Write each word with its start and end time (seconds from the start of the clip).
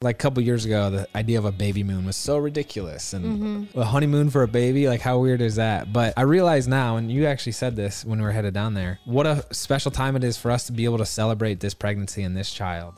Like 0.00 0.14
a 0.14 0.18
couple 0.18 0.40
years 0.44 0.64
ago, 0.64 0.90
the 0.90 1.08
idea 1.16 1.38
of 1.38 1.44
a 1.44 1.50
baby 1.50 1.82
moon 1.82 2.06
was 2.06 2.14
so 2.14 2.38
ridiculous, 2.38 3.14
and 3.14 3.24
mm-hmm. 3.24 3.80
a 3.80 3.84
honeymoon 3.84 4.30
for 4.30 4.44
a 4.44 4.48
baby, 4.48 4.86
like 4.86 5.00
how 5.00 5.18
weird 5.18 5.40
is 5.40 5.56
that? 5.56 5.92
But 5.92 6.14
I 6.16 6.22
realize 6.22 6.68
now, 6.68 6.98
and 6.98 7.10
you 7.10 7.26
actually 7.26 7.50
said 7.50 7.74
this 7.74 8.04
when 8.04 8.20
we 8.20 8.24
were 8.24 8.30
headed 8.30 8.54
down 8.54 8.74
there, 8.74 9.00
what 9.06 9.26
a 9.26 9.44
special 9.52 9.90
time 9.90 10.14
it 10.14 10.22
is 10.22 10.36
for 10.36 10.52
us 10.52 10.66
to 10.66 10.72
be 10.72 10.84
able 10.84 10.98
to 10.98 11.06
celebrate 11.06 11.58
this 11.58 11.74
pregnancy 11.74 12.22
and 12.22 12.36
this 12.36 12.52
child. 12.52 12.94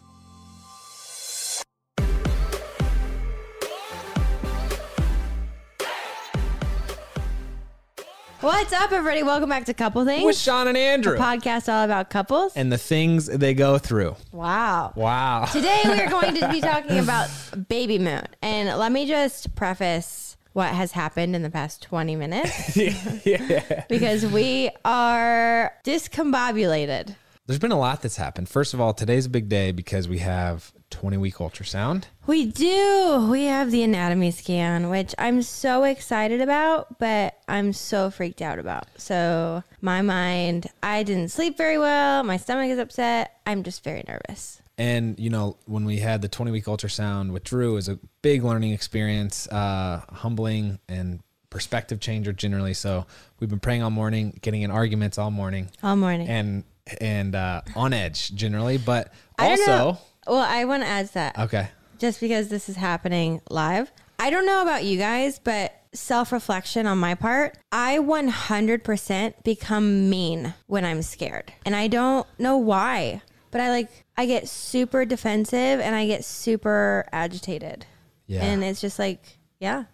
What's 8.40 8.72
up, 8.72 8.90
everybody? 8.90 9.22
Welcome 9.22 9.50
back 9.50 9.66
to 9.66 9.74
Couple 9.74 10.02
Things, 10.06 10.24
With 10.24 10.38
Shawn 10.38 10.66
and 10.66 10.76
Andrew, 10.76 11.18
podcast 11.18 11.70
all 11.70 11.84
about 11.84 12.08
couples. 12.08 12.54
and 12.56 12.72
the 12.72 12.78
things 12.78 13.26
they 13.26 13.52
go 13.52 13.76
through. 13.76 14.16
wow. 14.32 14.94
Wow. 14.96 15.44
Today 15.52 15.82
we 15.84 16.00
are 16.00 16.08
going 16.08 16.34
to 16.36 16.48
be 16.48 16.62
talking 16.62 16.98
about 16.98 17.28
baby 17.68 17.98
moon, 17.98 18.24
and 18.40 18.78
let 18.78 18.92
me 18.92 19.06
just 19.06 19.54
preface 19.54 20.38
what 20.54 20.68
has 20.70 20.92
happened 20.92 21.36
in 21.36 21.42
the 21.42 21.50
past 21.50 21.82
20 21.82 22.16
minutes 22.16 22.76
yeah. 23.26 23.84
because 23.90 24.24
we 24.24 24.70
are 24.86 25.74
discombobulated. 25.84 27.14
There's 27.46 27.58
been 27.58 27.72
a 27.72 27.78
lot 27.78 28.00
that's 28.00 28.16
happened. 28.16 28.48
First 28.48 28.72
of 28.72 28.80
all, 28.80 28.94
today's 28.94 29.26
a 29.26 29.30
big 29.30 29.50
day 29.50 29.70
because 29.70 30.08
we 30.08 30.18
have 30.18 30.72
20 30.90 31.16
week 31.16 31.36
ultrasound. 31.36 32.04
We 32.26 32.46
do. 32.46 33.28
We 33.30 33.44
have 33.44 33.70
the 33.70 33.82
anatomy 33.82 34.30
scan, 34.30 34.88
which 34.90 35.14
I'm 35.18 35.42
so 35.42 35.84
excited 35.84 36.40
about, 36.40 36.98
but 36.98 37.38
I'm 37.48 37.72
so 37.72 38.10
freaked 38.10 38.42
out 38.42 38.58
about. 38.58 38.86
So, 38.96 39.62
my 39.80 40.02
mind, 40.02 40.66
I 40.82 41.02
didn't 41.02 41.28
sleep 41.30 41.56
very 41.56 41.78
well. 41.78 42.22
My 42.22 42.36
stomach 42.36 42.70
is 42.70 42.78
upset. 42.78 43.40
I'm 43.46 43.62
just 43.62 43.82
very 43.84 44.04
nervous. 44.06 44.60
And 44.78 45.18
you 45.18 45.28
know, 45.30 45.56
when 45.66 45.84
we 45.84 45.98
had 45.98 46.22
the 46.22 46.28
20 46.28 46.50
week 46.52 46.64
ultrasound 46.64 47.32
with 47.32 47.44
Drew, 47.44 47.72
it 47.72 47.74
was 47.74 47.88
a 47.88 47.98
big 48.22 48.42
learning 48.44 48.72
experience, 48.72 49.46
uh, 49.48 50.02
humbling 50.10 50.78
and 50.88 51.20
perspective 51.50 52.00
changer 52.00 52.32
generally. 52.32 52.74
So 52.74 53.06
we've 53.40 53.50
been 53.50 53.60
praying 53.60 53.82
all 53.82 53.90
morning, 53.90 54.38
getting 54.40 54.62
in 54.62 54.70
arguments 54.70 55.18
all 55.18 55.30
morning, 55.30 55.68
All 55.82 55.96
morning. 55.96 56.28
and 56.28 56.64
and 57.00 57.34
uh, 57.34 57.60
on 57.76 57.92
edge 57.92 58.34
generally. 58.34 58.78
But 58.78 59.12
also. 59.38 59.98
Well, 60.26 60.38
I 60.38 60.64
want 60.64 60.82
to 60.82 60.88
add 60.88 61.08
to 61.08 61.14
that 61.14 61.38
okay, 61.38 61.68
just 61.98 62.20
because 62.20 62.48
this 62.48 62.68
is 62.68 62.76
happening 62.76 63.40
live. 63.50 63.90
I 64.18 64.30
don't 64.30 64.44
know 64.46 64.62
about 64.62 64.84
you 64.84 64.98
guys, 64.98 65.38
but 65.38 65.72
self 65.92 66.30
reflection 66.32 66.86
on 66.86 66.98
my 66.98 67.14
part, 67.14 67.56
I 67.72 67.98
100% 67.98 69.42
become 69.44 70.10
mean 70.10 70.54
when 70.66 70.84
I'm 70.84 71.02
scared. 71.02 71.52
And 71.64 71.74
I 71.74 71.88
don't 71.88 72.26
know 72.38 72.56
why, 72.58 73.22
but 73.50 73.60
I 73.60 73.70
like, 73.70 73.90
I 74.16 74.26
get 74.26 74.48
super 74.48 75.04
defensive 75.04 75.80
and 75.80 75.94
I 75.94 76.06
get 76.06 76.24
super 76.24 77.06
agitated. 77.12 77.86
yeah, 78.26 78.44
And 78.44 78.62
it's 78.62 78.80
just 78.80 78.98
like, 78.98 79.38
yeah. 79.58 79.84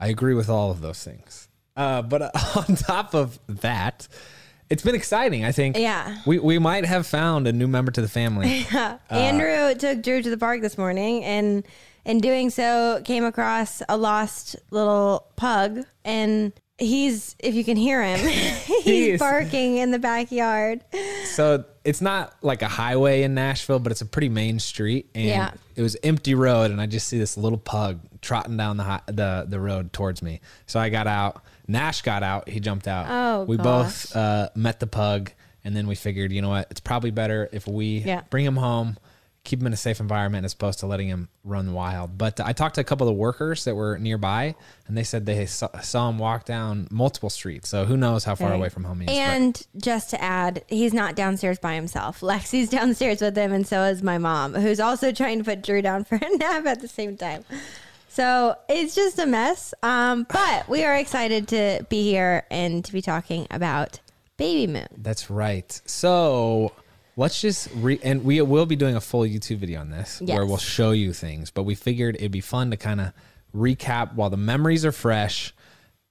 I 0.00 0.08
agree 0.08 0.34
with 0.34 0.48
all 0.48 0.70
of 0.70 0.80
those 0.80 1.02
things. 1.02 1.48
Uh, 1.76 2.02
but 2.02 2.22
on 2.56 2.76
top 2.76 3.14
of 3.14 3.38
that. 3.48 4.08
It's 4.70 4.82
been 4.82 4.94
exciting. 4.94 5.44
I 5.44 5.52
think. 5.52 5.76
Yeah. 5.76 6.18
We, 6.26 6.38
we 6.38 6.58
might 6.58 6.84
have 6.84 7.06
found 7.06 7.46
a 7.46 7.52
new 7.52 7.66
member 7.68 7.90
to 7.92 8.00
the 8.02 8.08
family. 8.08 8.66
Uh, 8.74 8.98
Andrew 9.10 9.74
took 9.74 10.02
Drew 10.02 10.20
to 10.22 10.30
the 10.30 10.36
park 10.36 10.60
this 10.60 10.76
morning 10.76 11.24
and 11.24 11.64
in 12.04 12.18
doing 12.20 12.50
so 12.50 13.00
came 13.04 13.24
across 13.24 13.82
a 13.88 13.96
lost 13.96 14.56
little 14.70 15.26
pug 15.36 15.84
and 16.04 16.52
he's 16.78 17.34
if 17.40 17.54
you 17.54 17.64
can 17.64 17.76
hear 17.76 18.02
him 18.02 18.18
he's 18.28 18.84
He's- 18.84 19.18
barking 19.18 19.78
in 19.78 19.90
the 19.90 19.98
backyard. 19.98 20.84
So 21.24 21.64
it's 21.84 22.00
not 22.00 22.34
like 22.42 22.62
a 22.62 22.68
highway 22.68 23.22
in 23.22 23.34
Nashville, 23.34 23.78
but 23.78 23.90
it's 23.92 24.02
a 24.02 24.06
pretty 24.06 24.28
main 24.28 24.58
street, 24.58 25.08
and 25.14 25.24
Yeah. 25.24 25.50
it 25.74 25.80
was 25.82 25.96
empty 26.02 26.34
road, 26.34 26.70
and 26.70 26.80
I 26.80 26.86
just 26.86 27.08
see 27.08 27.18
this 27.18 27.36
little 27.38 27.58
pug 27.58 28.00
trotting 28.20 28.56
down 28.58 28.76
the 28.76 29.02
the 29.06 29.46
the 29.48 29.58
road 29.60 29.92
towards 29.92 30.22
me. 30.22 30.40
So 30.66 30.78
I 30.78 30.90
got 30.90 31.06
out. 31.06 31.42
Nash 31.68 32.02
got 32.02 32.22
out. 32.22 32.48
He 32.48 32.60
jumped 32.60 32.88
out. 32.88 33.06
Oh, 33.08 33.44
we 33.44 33.56
gosh. 33.58 33.64
both 33.64 34.16
uh, 34.16 34.48
met 34.54 34.80
the 34.80 34.86
pug, 34.86 35.30
and 35.64 35.76
then 35.76 35.86
we 35.86 35.94
figured, 35.94 36.32
you 36.32 36.40
know 36.42 36.48
what? 36.48 36.66
It's 36.70 36.80
probably 36.80 37.10
better 37.10 37.48
if 37.52 37.66
we 37.68 37.98
Yeah. 37.98 38.22
bring 38.30 38.44
him 38.46 38.56
home. 38.56 38.96
Keep 39.44 39.60
him 39.60 39.68
in 39.68 39.72
a 39.72 39.76
safe 39.78 39.98
environment 40.00 40.44
as 40.44 40.52
opposed 40.52 40.80
to 40.80 40.86
letting 40.86 41.08
him 41.08 41.28
run 41.42 41.72
wild. 41.72 42.18
But 42.18 42.38
I 42.40 42.52
talked 42.52 42.74
to 42.74 42.82
a 42.82 42.84
couple 42.84 43.08
of 43.08 43.14
the 43.14 43.18
workers 43.18 43.64
that 43.64 43.74
were 43.74 43.96
nearby, 43.98 44.54
and 44.86 44.96
they 44.96 45.04
said 45.04 45.24
they 45.24 45.46
saw, 45.46 45.68
saw 45.80 46.10
him 46.10 46.18
walk 46.18 46.44
down 46.44 46.86
multiple 46.90 47.30
streets. 47.30 47.68
So 47.70 47.86
who 47.86 47.96
knows 47.96 48.24
how 48.24 48.34
far 48.34 48.50
Right. 48.50 48.56
away 48.56 48.68
from 48.68 48.84
home 48.84 49.00
he 49.00 49.06
is? 49.06 49.10
but- 49.16 49.16
And 49.16 49.66
just 49.76 50.10
to 50.10 50.20
add, 50.22 50.64
he's 50.68 50.92
not 50.92 51.14
downstairs 51.14 51.58
by 51.58 51.74
himself. 51.76 52.20
Lexi's 52.22 52.68
downstairs 52.68 53.22
with 53.22 53.38
him, 53.38 53.52
and 53.52 53.66
so 53.66 53.84
is 53.84 54.02
my 54.02 54.18
mom, 54.18 54.54
who's 54.54 54.80
also 54.80 55.12
trying 55.12 55.38
to 55.38 55.44
put 55.44 55.62
Drew 55.62 55.80
down 55.80 56.04
for 56.04 56.16
a 56.16 56.36
nap 56.36 56.66
at 56.66 56.80
the 56.82 56.88
same 56.88 57.16
time. 57.16 57.44
So 58.08 58.56
it's 58.68 58.94
just 58.94 59.18
a 59.18 59.26
mess. 59.26 59.74
Um, 59.82 60.26
but 60.30 60.68
we 60.68 60.84
are 60.84 60.96
excited 60.96 61.48
to 61.48 61.86
be 61.88 62.02
here 62.02 62.44
and 62.50 62.84
to 62.84 62.92
be 62.92 63.02
talking 63.02 63.46
about 63.50 64.00
Baby 64.36 64.72
Moon. 64.72 64.88
That's 64.96 65.30
right. 65.30 65.80
So 65.84 66.72
let's 67.16 67.40
just 67.40 67.68
re 67.74 68.00
and 68.02 68.24
we 68.24 68.40
will 68.40 68.66
be 68.66 68.76
doing 68.76 68.96
a 68.96 69.00
full 69.00 69.22
YouTube 69.22 69.58
video 69.58 69.80
on 69.80 69.90
this 69.90 70.20
where 70.20 70.46
we'll 70.46 70.56
show 70.56 70.92
you 70.92 71.12
things. 71.12 71.50
But 71.50 71.64
we 71.64 71.74
figured 71.74 72.16
it'd 72.16 72.32
be 72.32 72.40
fun 72.40 72.70
to 72.70 72.76
kind 72.76 73.00
of 73.00 73.12
recap 73.54 74.14
while 74.14 74.30
the 74.30 74.36
memories 74.36 74.84
are 74.84 74.92
fresh 74.92 75.54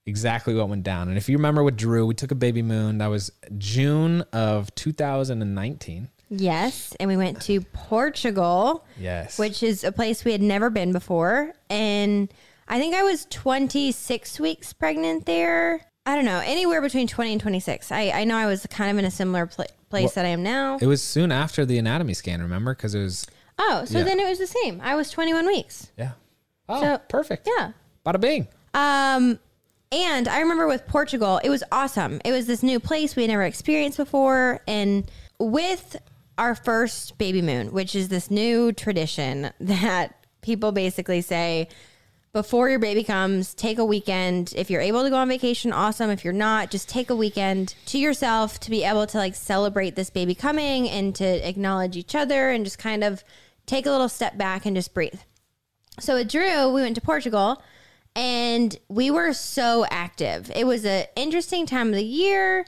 exactly 0.05 0.55
what 0.55 0.69
went 0.69 0.83
down. 0.83 1.09
And 1.09 1.17
if 1.17 1.29
you 1.29 1.37
remember 1.37 1.63
with 1.63 1.77
Drew, 1.77 2.05
we 2.05 2.13
took 2.13 2.31
a 2.31 2.35
baby 2.35 2.61
moon. 2.61 2.97
That 2.97 3.07
was 3.07 3.31
June 3.57 4.21
of 4.33 4.73
2019. 4.75 6.09
Yes, 6.29 6.93
and 6.99 7.07
we 7.09 7.15
went 7.17 7.41
to 7.43 7.61
Portugal, 7.61 8.85
Yes. 8.99 9.39
which 9.39 9.63
is 9.63 9.83
a 9.83 9.91
place 9.91 10.25
we 10.25 10.31
had 10.31 10.41
never 10.41 10.69
been 10.69 10.91
before. 10.91 11.53
And 11.69 12.31
I 12.67 12.79
think 12.79 12.95
I 12.95 13.03
was 13.03 13.25
26 13.29 14.39
weeks 14.39 14.73
pregnant 14.73 15.25
there. 15.25 15.81
I 16.05 16.15
don't 16.15 16.25
know, 16.25 16.41
anywhere 16.45 16.81
between 16.81 17.07
20 17.07 17.33
and 17.33 17.41
26. 17.41 17.91
I, 17.91 18.09
I 18.11 18.23
know 18.23 18.37
I 18.37 18.45
was 18.45 18.65
kind 18.67 18.91
of 18.91 18.97
in 18.97 19.05
a 19.05 19.11
similar 19.11 19.45
pla- 19.45 19.65
place 19.89 20.13
that 20.13 20.25
I 20.25 20.29
am 20.29 20.43
now. 20.43 20.77
it 20.81 20.87
was 20.87 21.01
soon 21.03 21.31
after 21.31 21.65
the 21.65 21.77
anatomy 21.77 22.13
scan, 22.13 22.41
remember? 22.41 22.73
Because 22.75 22.95
it 22.95 23.01
was 23.01 23.25
oh, 23.59 23.83
so 23.85 23.97
yeah. 23.99 24.03
then 24.05 24.19
it 24.19 24.27
was 24.27 24.39
the 24.39 24.47
same. 24.47 24.79
I 24.81 24.95
was 24.95 25.09
21 25.11 25.45
weeks. 25.47 25.91
yeah. 25.97 26.11
Oh, 26.69 26.81
So- 26.81 26.97
perfect. 27.09 27.47
Yeah. 27.57 27.71
Bada 28.05 28.19
bing. 28.21 28.47
Um, 28.73 29.39
and 29.91 30.27
I 30.27 30.39
remember 30.41 30.67
with 30.67 30.85
Portugal, 30.87 31.39
it 31.43 31.49
was 31.49 31.63
awesome. 31.71 32.21
It 32.25 32.31
was 32.33 32.47
this 32.47 32.63
new 32.63 32.79
place 32.79 33.15
we 33.15 33.23
had 33.23 33.29
never 33.29 33.43
experienced 33.43 33.97
before. 33.97 34.61
And 34.67 35.09
with 35.39 35.95
our 36.37 36.55
first 36.55 37.17
baby 37.17 37.41
moon, 37.41 37.71
which 37.71 37.95
is 37.95 38.09
this 38.09 38.29
new 38.29 38.71
tradition 38.71 39.51
that 39.59 40.25
people 40.41 40.71
basically 40.71 41.21
say, 41.21 41.67
before 42.33 42.69
your 42.69 42.77
baby 42.77 43.03
comes, 43.03 43.53
take 43.55 43.79
a 43.79 43.85
weekend. 43.85 44.53
If 44.55 44.69
you're 44.69 44.81
able 44.81 45.03
to 45.03 45.09
go 45.09 45.15
on 45.15 45.27
vacation, 45.27 45.73
awesome. 45.73 46.11
If 46.11 46.23
you're 46.23 46.33
not, 46.33 46.69
just 46.69 46.87
take 46.87 47.09
a 47.09 47.15
weekend 47.15 47.73
to 47.87 47.97
yourself 47.97 48.59
to 48.59 48.69
be 48.69 48.83
able 48.83 49.07
to 49.07 49.17
like 49.17 49.33
celebrate 49.33 49.95
this 49.95 50.11
baby 50.11 50.35
coming 50.35 50.87
and 50.87 51.15
to 51.15 51.25
acknowledge 51.47 51.97
each 51.97 52.13
other 52.13 52.51
and 52.51 52.63
just 52.63 52.77
kind 52.77 53.03
of 53.03 53.23
take 53.65 53.87
a 53.87 53.91
little 53.91 54.09
step 54.09 54.37
back 54.37 54.65
and 54.65 54.75
just 54.75 54.93
breathe. 54.93 55.19
So 55.99 56.13
with 56.13 56.29
Drew, 56.29 56.69
we 56.71 56.81
went 56.81 56.95
to 56.95 57.01
Portugal 57.01 57.61
and 58.15 58.77
we 58.87 59.09
were 59.09 59.33
so 59.33 59.85
active. 59.89 60.51
It 60.55 60.67
was 60.67 60.85
an 60.85 61.05
interesting 61.15 61.65
time 61.65 61.89
of 61.89 61.95
the 61.95 62.03
year, 62.03 62.65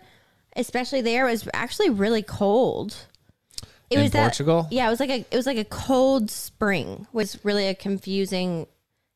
especially 0.56 1.02
there. 1.02 1.28
It 1.28 1.32
was 1.32 1.50
actually 1.54 1.92
really 1.92 2.24
cold. 2.24 2.96
It 3.90 3.96
In 3.98 4.04
was 4.04 4.12
that- 4.12 4.22
Portugal? 4.22 4.68
yeah, 4.72 4.88
it 4.88 4.90
was 4.92 5.00
like 5.00 5.10
a 5.10 5.26
it 5.32 5.36
was 5.36 5.46
like 5.46 5.58
a 5.58 5.66
cold 5.66 6.30
spring. 6.30 7.08
Was 7.14 7.44
really 7.44 7.68
a 7.68 7.74
confusing 7.76 8.68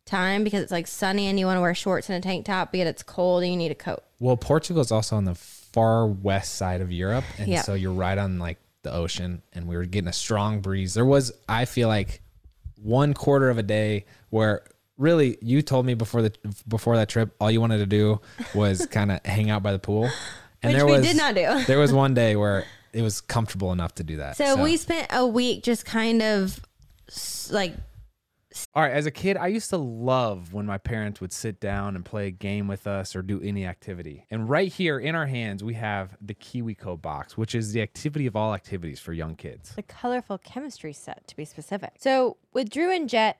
time 0.06 0.44
because 0.44 0.62
it's 0.64 0.72
like 0.72 0.88
sunny 0.88 1.28
and 1.28 1.40
you 1.40 1.46
want 1.46 1.58
to 1.58 1.62
wear 1.62 1.74
shorts 1.76 2.10
and 2.10 2.18
a 2.18 2.22
tank 2.22 2.46
top, 2.46 2.72
but 2.72 2.78
yet 2.80 2.88
it's 2.88 3.04
cold 3.04 3.44
and 3.44 3.52
you 3.52 3.58
need 3.58 3.72
a 3.72 3.76
coat. 3.76 4.04
Well, 4.20 4.36
Portugal 4.38 4.82
is 4.82 4.92
also 4.92 5.16
on 5.16 5.26
the 5.26 5.36
far 5.36 6.06
west 6.08 6.56
side 6.56 6.82
of 6.82 6.92
Europe, 6.92 7.24
and 7.38 7.48
Yeah. 7.48 7.62
so 7.62 7.74
you're 7.74 7.94
right 7.94 8.18
on 8.18 8.40
like 8.40 8.58
the 8.84 8.94
ocean, 8.94 9.42
and 9.54 9.68
we 9.68 9.76
were 9.78 9.86
getting 9.86 10.10
a 10.10 10.14
strong 10.14 10.60
breeze. 10.60 10.94
There 10.94 11.06
was, 11.06 11.32
I 11.48 11.66
feel 11.66 11.88
like, 11.88 12.22
one 12.82 13.14
quarter 13.14 13.50
of 13.50 13.58
a 13.58 13.64
day 13.64 14.06
where 14.30 14.64
really 14.98 15.38
you 15.42 15.62
told 15.62 15.86
me 15.86 15.94
before 15.94 16.22
the 16.22 16.34
before 16.68 16.98
that 16.98 17.08
trip, 17.10 17.34
all 17.40 17.50
you 17.50 17.62
wanted 17.62 17.78
to 17.78 17.86
do 17.86 18.20
was 18.54 18.86
kind 18.88 19.12
of 19.12 19.20
hang 19.26 19.50
out 19.50 19.64
by 19.64 19.72
the 19.72 19.80
pool, 19.80 20.04
and 20.62 20.72
Which 20.72 20.76
there 20.78 20.86
we 20.86 20.92
was 20.94 21.08
did 21.08 21.16
not 21.18 21.34
do. 21.36 21.64
there 21.66 21.80
was 21.80 21.94
one 21.94 22.14
day 22.14 22.36
where 22.36 22.66
it 22.94 23.02
was 23.02 23.22
comfortable 23.22 23.72
enough 23.72 23.96
to 23.96 24.04
do 24.04 24.18
that. 24.18 24.38
So, 24.38 24.62
we 24.62 24.78
spent 24.78 25.08
a 25.12 25.26
week 25.26 25.64
just 25.64 25.86
kind 25.86 26.22
of 26.22 26.60
like 27.50 27.74
All 28.76 28.84
right, 28.84 28.92
as 28.92 29.08
a 29.08 29.12
kid, 29.12 29.36
I 29.36 29.48
used 29.48 29.72
to 29.72 29.78
love 29.78 30.54
when 30.54 30.68
my 30.68 30.78
parents 30.78 31.20
would 31.20 31.34
sit 31.34 31.60
down 31.60 31.96
and 31.96 32.06
play 32.06 32.28
a 32.28 32.32
game 32.32 32.68
with 32.68 32.86
us 32.86 33.16
or 33.16 33.24
do 33.24 33.42
any 33.42 33.66
activity. 33.66 34.26
And 34.30 34.48
right 34.48 34.72
here 34.72 35.00
in 35.00 35.16
our 35.16 35.26
hands, 35.26 35.64
we 35.64 35.74
have 35.74 36.16
the 36.22 36.36
KiwiCo 36.36 37.02
box, 37.02 37.36
which 37.36 37.56
is 37.56 37.74
the 37.74 37.82
activity 37.82 38.28
of 38.28 38.36
all 38.36 38.54
activities 38.54 39.00
for 39.00 39.12
young 39.12 39.36
kids. 39.36 39.74
the 39.76 39.82
colorful 39.82 40.38
chemistry 40.38 40.94
set 40.94 41.28
to 41.28 41.36
be 41.36 41.46
specific. 41.46 41.94
So 41.98 42.38
with 42.54 42.70
Drew 42.70 42.92
and 42.92 43.10
Jet, 43.10 43.40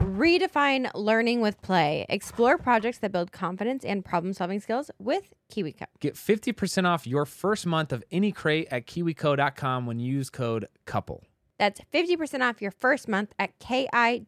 Redefine 0.00 0.90
learning 0.94 1.40
with 1.40 1.60
play. 1.62 2.06
Explore 2.08 2.58
projects 2.58 2.98
that 2.98 3.12
build 3.12 3.32
confidence 3.32 3.84
and 3.84 4.04
problem 4.04 4.32
solving 4.32 4.60
skills 4.60 4.90
with 4.98 5.32
KiwiCo. 5.52 5.86
Get 6.00 6.14
50% 6.14 6.86
off 6.86 7.06
your 7.06 7.24
first 7.24 7.66
month 7.66 7.92
of 7.92 8.04
any 8.10 8.32
crate 8.32 8.68
at 8.70 8.86
kiwico.com 8.86 9.86
when 9.86 9.98
you 9.98 10.12
use 10.12 10.30
code 10.30 10.66
COUPLE. 10.86 11.24
That's 11.58 11.80
50% 11.92 12.48
off 12.48 12.62
your 12.62 12.70
first 12.70 13.08
month 13.08 13.32
at 13.38 13.58
kiwico.com. 13.58 14.24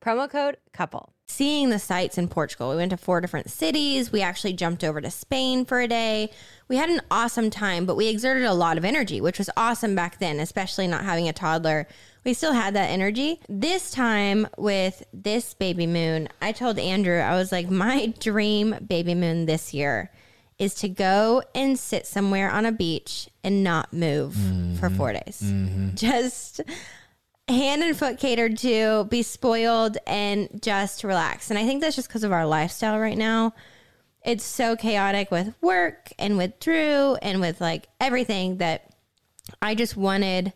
Promo 0.00 0.30
code 0.30 0.56
couple. 0.72 1.12
Seeing 1.28 1.70
the 1.70 1.78
sights 1.78 2.18
in 2.18 2.28
Portugal. 2.28 2.70
We 2.70 2.76
went 2.76 2.90
to 2.90 2.96
four 2.96 3.20
different 3.20 3.50
cities. 3.50 4.10
We 4.10 4.22
actually 4.22 4.54
jumped 4.54 4.82
over 4.82 5.00
to 5.00 5.10
Spain 5.10 5.64
for 5.64 5.80
a 5.80 5.86
day. 5.86 6.30
We 6.68 6.76
had 6.76 6.88
an 6.88 7.02
awesome 7.10 7.50
time, 7.50 7.86
but 7.86 7.96
we 7.96 8.08
exerted 8.08 8.44
a 8.44 8.54
lot 8.54 8.78
of 8.78 8.84
energy, 8.84 9.20
which 9.20 9.38
was 9.38 9.50
awesome 9.56 9.94
back 9.94 10.18
then, 10.18 10.40
especially 10.40 10.86
not 10.86 11.04
having 11.04 11.28
a 11.28 11.32
toddler. 11.32 11.86
We 12.24 12.34
still 12.34 12.54
had 12.54 12.74
that 12.74 12.90
energy. 12.90 13.40
This 13.48 13.90
time 13.90 14.48
with 14.56 15.04
this 15.12 15.54
baby 15.54 15.86
moon, 15.86 16.28
I 16.42 16.52
told 16.52 16.78
Andrew, 16.78 17.18
I 17.18 17.34
was 17.34 17.52
like, 17.52 17.70
my 17.70 18.06
dream 18.20 18.76
baby 18.86 19.14
moon 19.14 19.46
this 19.46 19.72
year 19.72 20.10
is 20.58 20.74
to 20.76 20.88
go 20.88 21.42
and 21.54 21.78
sit 21.78 22.06
somewhere 22.06 22.50
on 22.50 22.66
a 22.66 22.72
beach 22.72 23.28
and 23.44 23.62
not 23.62 23.92
move 23.92 24.34
for 24.34 24.40
mm-hmm. 24.88 24.96
four 24.96 25.12
days. 25.12 25.40
Mm-hmm. 25.44 25.94
Just 25.94 26.60
hand 27.48 27.82
and 27.82 27.96
foot 27.96 28.18
catered 28.18 28.58
to, 28.58 29.04
be 29.04 29.22
spoiled, 29.22 29.98
and 30.06 30.48
just 30.62 31.04
relax. 31.04 31.50
And 31.50 31.58
I 31.58 31.64
think 31.64 31.80
that's 31.80 31.96
just 31.96 32.08
because 32.08 32.24
of 32.24 32.32
our 32.32 32.46
lifestyle 32.46 32.98
right 32.98 33.18
now. 33.18 33.54
It's 34.24 34.44
so 34.44 34.76
chaotic 34.76 35.30
with 35.30 35.54
work 35.60 36.10
and 36.18 36.36
with 36.36 36.58
Drew 36.60 37.16
and 37.16 37.40
with 37.40 37.60
like 37.60 37.88
everything 38.00 38.58
that 38.58 38.92
I 39.62 39.74
just 39.74 39.96
wanted 39.96 40.52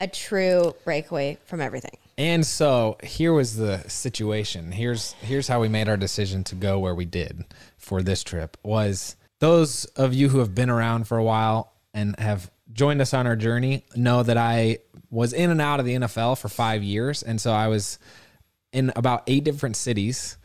a 0.00 0.08
true 0.08 0.74
breakaway 0.84 1.38
from 1.46 1.60
everything. 1.60 1.96
And 2.18 2.46
so 2.46 2.96
here 3.02 3.32
was 3.32 3.56
the 3.56 3.78
situation. 3.88 4.72
Here's 4.72 5.12
here's 5.14 5.48
how 5.48 5.60
we 5.60 5.68
made 5.68 5.88
our 5.88 5.96
decision 5.96 6.44
to 6.44 6.54
go 6.54 6.78
where 6.78 6.94
we 6.94 7.04
did 7.04 7.44
for 7.76 8.02
this 8.02 8.22
trip 8.22 8.56
was 8.62 9.16
those 9.40 9.84
of 9.96 10.14
you 10.14 10.28
who 10.28 10.38
have 10.38 10.54
been 10.54 10.70
around 10.70 11.08
for 11.08 11.18
a 11.18 11.24
while 11.24 11.72
and 11.92 12.18
have 12.18 12.50
joined 12.72 13.00
us 13.00 13.14
on 13.14 13.26
our 13.26 13.36
journey 13.36 13.84
know 13.96 14.22
that 14.22 14.36
I 14.36 14.78
was 15.14 15.32
in 15.32 15.50
and 15.50 15.60
out 15.60 15.78
of 15.80 15.86
the 15.86 15.94
NFL 15.94 16.38
for 16.38 16.48
5 16.48 16.82
years 16.82 17.22
and 17.22 17.40
so 17.40 17.52
I 17.52 17.68
was 17.68 17.98
in 18.72 18.92
about 18.96 19.22
8 19.26 19.44
different 19.44 19.76
cities 19.76 20.36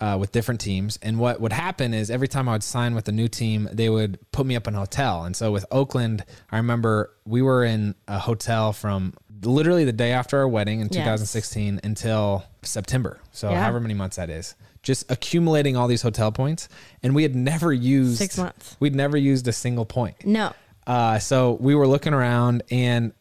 uh, 0.00 0.16
with 0.18 0.32
different 0.32 0.60
teams. 0.60 0.98
And 1.02 1.18
what 1.18 1.40
would 1.40 1.52
happen 1.52 1.94
is 1.94 2.10
every 2.10 2.26
time 2.28 2.48
I 2.48 2.52
would 2.52 2.62
sign 2.64 2.94
with 2.94 3.06
a 3.08 3.12
new 3.12 3.28
team, 3.28 3.68
they 3.72 3.88
would 3.88 4.18
put 4.32 4.44
me 4.44 4.56
up 4.56 4.66
in 4.66 4.74
a 4.74 4.78
hotel. 4.78 5.24
And 5.24 5.36
so 5.36 5.52
with 5.52 5.64
Oakland, 5.70 6.24
I 6.50 6.56
remember 6.56 7.12
we 7.24 7.42
were 7.42 7.62
in 7.64 7.94
a 8.08 8.18
hotel 8.18 8.72
from 8.72 9.14
literally 9.42 9.84
the 9.84 9.92
day 9.92 10.10
after 10.12 10.38
our 10.38 10.48
wedding 10.48 10.80
in 10.80 10.86
Yes. 10.86 11.04
2016 11.04 11.80
until 11.84 12.44
September. 12.62 13.20
So 13.32 13.50
Yeah. 13.50 13.60
however 13.62 13.78
many 13.80 13.94
months 13.94 14.16
that 14.16 14.30
is. 14.30 14.56
Just 14.82 15.10
accumulating 15.10 15.76
all 15.76 15.86
these 15.86 16.02
hotel 16.02 16.32
points. 16.32 16.68
And 17.02 17.14
we 17.14 17.22
had 17.22 17.36
never 17.36 17.72
used 17.72 18.18
Six 18.18 18.36
months. 18.36 18.76
We'd 18.80 18.94
never 18.96 19.16
used 19.16 19.46
a 19.48 19.52
single 19.52 19.84
point. 19.84 20.16
No. 20.26 20.52
Uh, 20.86 21.18
so 21.18 21.52
we 21.60 21.74
were 21.74 21.86
looking 21.86 22.14
around 22.14 22.62
and 22.70 23.12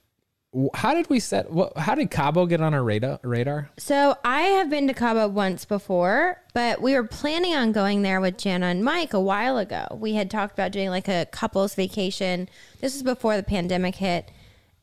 how 0.73 0.93
did 0.93 1.09
we 1.09 1.19
set 1.19 1.51
what 1.51 1.75
how 1.77 1.95
did 1.95 2.11
Cabo 2.11 2.45
get 2.45 2.61
on 2.61 2.73
our 2.73 2.83
radar 2.83 3.19
radar? 3.23 3.69
So 3.77 4.15
I 4.23 4.41
have 4.41 4.69
been 4.69 4.87
to 4.87 4.93
Cabo 4.93 5.27
once 5.27 5.65
before, 5.65 6.41
but 6.53 6.81
we 6.81 6.93
were 6.93 7.03
planning 7.03 7.55
on 7.55 7.71
going 7.71 8.03
there 8.03 8.21
with 8.21 8.37
Jana 8.37 8.67
and 8.67 8.83
Mike 8.83 9.13
a 9.13 9.19
while 9.19 9.57
ago. 9.57 9.87
We 9.99 10.13
had 10.13 10.29
talked 10.29 10.53
about 10.53 10.71
doing 10.71 10.89
like 10.89 11.07
a 11.07 11.27
couples 11.31 11.75
vacation. 11.75 12.49
This 12.81 12.93
was 12.93 13.03
before 13.03 13.35
the 13.35 13.43
pandemic 13.43 13.95
hit. 13.95 14.31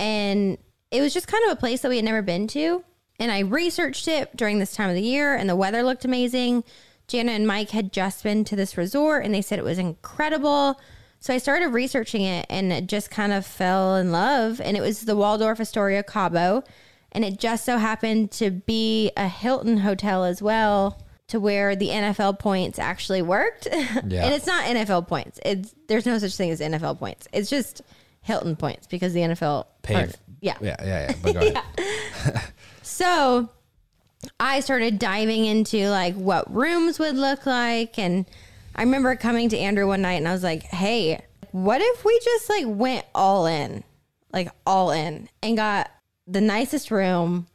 And 0.01 0.59
it 0.91 1.01
was 1.01 1.15
just 1.15 1.29
kind 1.29 1.45
of 1.47 1.53
a 1.53 1.61
place 1.61 1.83
that 1.83 1.89
we 1.89 1.97
had 1.97 2.05
never 2.05 2.23
been 2.23 2.49
to. 2.49 2.85
And 3.19 3.31
I 3.31 3.41
researched 3.41 4.09
it 4.09 4.35
during 4.35 4.59
this 4.59 4.75
time 4.75 4.89
of 4.89 4.97
the 4.97 5.03
year, 5.03 5.35
and 5.35 5.49
the 5.49 5.55
weather 5.55 5.83
looked 5.83 6.07
amazing. 6.07 6.65
Jana 7.07 7.33
and 7.33 7.47
Mike 7.47 7.71
had 7.71 7.93
just 7.93 8.23
been 8.23 8.45
to 8.45 8.57
this 8.57 8.79
resort, 8.79 9.25
and 9.25 9.35
they 9.35 9.43
said 9.43 9.59
it 9.59 9.65
was 9.65 9.79
incredible. 9.79 10.81
So 11.21 11.35
I 11.35 11.39
started 11.39 11.69
researching 11.69 12.23
it 12.23 12.47
and 12.49 12.73
it 12.73 12.87
just 12.87 13.11
kind 13.11 13.33
of 13.33 13.45
fell 13.47 13.97
in 13.97 14.11
love. 14.11 14.61
And 14.61 14.77
it 14.77 14.81
was 14.81 15.03
the 15.03 15.15
Waldorf 15.17 15.61
Astoria 15.61 16.03
Cabo. 16.03 16.65
And 17.13 17.25
it 17.25 17.39
just 17.39 17.65
so 17.65 17.77
happened 17.77 18.31
to 18.33 18.51
be 18.51 19.11
a 19.17 19.29
Hilton 19.29 19.79
hotel 19.79 20.25
as 20.25 20.41
well, 20.41 21.03
to 21.29 21.39
where 21.39 21.77
the 21.77 21.89
NFL 21.89 22.39
points 22.39 22.79
actually 22.79 23.21
worked. 23.23 23.67
Yeah. 24.07 24.25
and 24.25 24.35
it's 24.35 24.47
not 24.47 24.65
NFL 24.65 25.09
points. 25.09 25.39
It's 25.45 25.75
there's 25.89 26.07
no 26.07 26.17
such 26.19 26.35
thing 26.37 26.51
as 26.51 26.61
NFL 26.61 26.99
points. 26.99 27.29
It's 27.33 27.51
just 27.51 27.83
Hilton 28.23 28.57
points 28.57 28.87
because 28.87 29.13
the 29.13 29.21
NFL 29.21 29.67
aren't- 29.95 30.17
Yeah. 30.41 30.57
Yeah, 30.61 30.77
yeah, 30.81 30.87
yeah. 31.11 31.15
But 31.23 31.35
go 31.35 31.41
ahead. 32.25 32.43
So 32.83 33.51
I 34.39 34.61
started 34.61 34.99
diving 34.99 35.45
into 35.45 35.89
like 35.91 36.15
what 36.15 36.53
rooms 36.55 36.99
would 36.99 37.17
look 37.17 37.47
like. 37.47 37.99
And 37.99 38.27
I 38.75 38.83
remember 38.83 39.15
coming 39.17 39.49
to 39.51 39.59
Andrew 39.59 39.87
one 39.87 40.03
night 40.03 40.15
and 40.15 40.29
I 40.29 40.33
was 40.33 40.43
like, 40.43 40.63
hey, 40.65 41.21
what 41.53 41.81
if 41.83 42.05
we 42.05 42.19
just 42.25 42.49
like 42.49 42.65
went 42.67 43.05
all 43.15 43.47
in, 43.47 43.85
like 44.33 44.51
all 44.67 44.91
in 44.91 45.29
and 45.43 45.57
got 45.57 45.91
the 46.27 46.41
nicest 46.41 46.91
room 46.91 47.47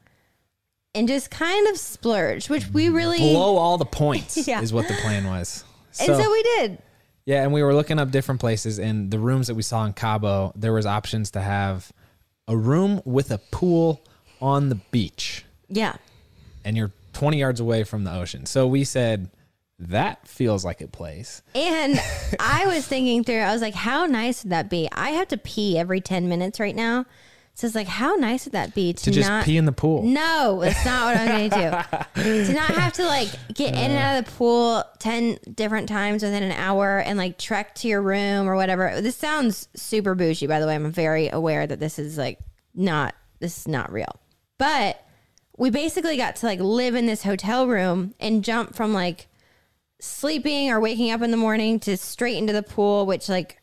and 0.93 1.07
just 1.07 1.31
kind 1.31 1.67
of 1.67 1.77
splurged, 1.77 2.49
which 2.49 2.67
we 2.69 2.89
really, 2.89 3.17
Blow 3.19 3.57
all 3.57 3.77
the 3.77 3.85
points 3.85 4.37
Yeah. 4.47 4.61
is 4.61 4.71
what 4.73 4.87
the 4.87 4.93
plan 4.95 5.25
was. 5.27 5.63
and 5.99 6.15
so 6.15 6.31
we 6.31 6.43
did. 6.43 6.77
Yeah, 7.25 7.41
and 7.43 7.51
we 7.51 7.63
were 7.63 7.73
looking 7.73 7.97
up 7.97 8.11
different 8.11 8.39
places, 8.39 8.77
and 8.77 9.09
the 9.09 9.17
rooms 9.17 9.47
that 9.47 9.55
we 9.55 9.63
saw 9.63 9.83
in 9.85 9.93
Cabo, 9.93 10.53
there 10.55 10.71
was 10.73 10.85
options 10.85 11.31
to 11.31 11.41
have 11.41 11.91
a 12.47 12.55
room 12.55 13.01
with 13.03 13.31
a 13.31 13.39
pool 13.39 13.99
on 14.39 14.69
the 14.69 14.75
beach, 14.75 15.43
Yeah. 15.67 15.95
and 16.63 16.77
you're 16.77 16.91
20 17.13 17.39
yards 17.39 17.59
away 17.59 17.83
from 17.83 18.03
the 18.03 18.13
ocean. 18.13 18.45
So 18.45 18.67
we 18.67 18.83
said 18.83 19.31
that 19.79 20.27
feels 20.27 20.63
like 20.63 20.81
a 20.81 20.87
place. 20.87 21.41
And 21.53 21.99
I 22.39 22.65
was 22.67 22.87
thinking 22.87 23.23
through, 23.23 23.39
I 23.39 23.51
was 23.51 23.61
like, 23.61 23.75
how 23.75 24.05
nice 24.05 24.43
would 24.43 24.51
that 24.51 24.69
be? 24.69 24.87
I 24.91 25.11
have 25.11 25.27
to 25.29 25.37
pee 25.37 25.77
every 25.77 26.01
10 26.01 26.29
minutes 26.29 26.59
right 26.59 26.75
now. 26.75 27.05
So 27.55 27.67
it's 27.67 27.75
like, 27.75 27.87
how 27.87 28.15
nice 28.15 28.43
would 28.45 28.51
that 28.51 28.75
be 28.75 28.91
to, 28.91 29.03
To 29.05 29.11
just 29.11 29.29
not 29.29 29.45
pee 29.45 29.55
in 29.55 29.63
the 29.63 29.71
pool. 29.71 30.03
No, 30.03 30.61
it's 30.61 30.83
not 30.83 31.05
what 31.05 31.17
I'm 31.17 31.27
going 31.27 31.49
to 31.49 31.55
do. 32.15 32.21
to 32.45 32.53
not 32.53 32.69
have 32.71 32.91
to 32.93 33.05
like 33.05 33.29
get 33.53 33.69
in 33.69 33.91
and 33.91 33.97
out 33.97 34.19
of 34.19 34.25
the 34.25 34.31
pool 34.31 34.83
10 34.99 35.39
different 35.53 35.87
times 35.87 36.21
within 36.21 36.43
an 36.43 36.51
hour 36.51 36.99
and 36.99 37.17
like 37.17 37.37
trek 37.37 37.73
to 37.75 37.87
your 37.87 38.01
room 38.01 38.49
or 38.49 38.57
whatever. 38.57 38.99
This 38.99 39.15
sounds 39.15 39.69
super 39.73 40.15
bougie, 40.15 40.47
by 40.47 40.59
the 40.59 40.67
way. 40.67 40.75
I'm 40.75 40.91
very 40.91 41.29
aware 41.29 41.65
that 41.65 41.79
this 41.79 41.97
is 41.97 42.17
like 42.17 42.39
not, 42.73 43.15
this 43.39 43.59
is 43.59 43.67
not 43.69 43.89
real. 43.89 44.19
But 44.57 45.01
we 45.57 45.69
basically 45.69 46.17
got 46.17 46.35
to 46.37 46.45
like 46.45 46.59
live 46.59 46.93
in 46.95 47.05
this 47.05 47.23
hotel 47.23 47.67
room 47.67 48.15
and 48.19 48.43
jump 48.43 48.75
from 48.75 48.93
like 48.93 49.27
sleeping 49.99 50.69
or 50.71 50.79
waking 50.79 51.11
up 51.11 51.21
in 51.21 51.31
the 51.31 51.37
morning 51.37 51.79
to 51.81 51.97
straight 51.97 52.37
into 52.37 52.53
the 52.53 52.63
pool, 52.63 53.05
which 53.05 53.29
like 53.29 53.61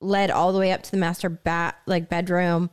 led 0.00 0.30
all 0.30 0.52
the 0.52 0.58
way 0.58 0.72
up 0.72 0.82
to 0.82 0.90
the 0.90 0.96
master 0.96 1.28
bat 1.28 1.76
like 1.86 2.08
bedroom 2.08 2.70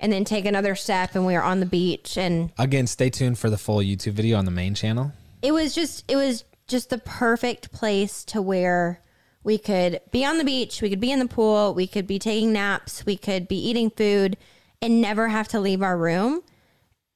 and 0.00 0.12
then 0.12 0.24
take 0.24 0.44
another 0.44 0.74
step 0.76 1.14
and 1.14 1.26
we 1.26 1.34
were 1.34 1.42
on 1.42 1.60
the 1.60 1.66
beach 1.66 2.16
and 2.16 2.52
Again, 2.58 2.86
stay 2.86 3.10
tuned 3.10 3.38
for 3.38 3.50
the 3.50 3.58
full 3.58 3.78
YouTube 3.78 4.12
video 4.12 4.38
on 4.38 4.44
the 4.44 4.50
main 4.52 4.74
channel. 4.74 5.12
it 5.42 5.52
was 5.52 5.74
just 5.74 6.04
it 6.08 6.16
was 6.16 6.44
just 6.68 6.90
the 6.90 6.98
perfect 6.98 7.72
place 7.72 8.24
to 8.26 8.40
where 8.40 9.00
we 9.42 9.58
could 9.58 10.00
be 10.12 10.24
on 10.24 10.38
the 10.38 10.44
beach, 10.44 10.82
we 10.82 10.90
could 10.90 11.00
be 11.00 11.10
in 11.10 11.18
the 11.18 11.26
pool, 11.26 11.74
we 11.74 11.86
could 11.86 12.06
be 12.06 12.18
taking 12.18 12.52
naps, 12.52 13.04
we 13.06 13.16
could 13.16 13.48
be 13.48 13.56
eating 13.56 13.90
food 13.90 14.36
and 14.82 15.00
never 15.00 15.28
have 15.28 15.48
to 15.48 15.58
leave 15.60 15.82
our 15.82 15.96
room. 15.96 16.42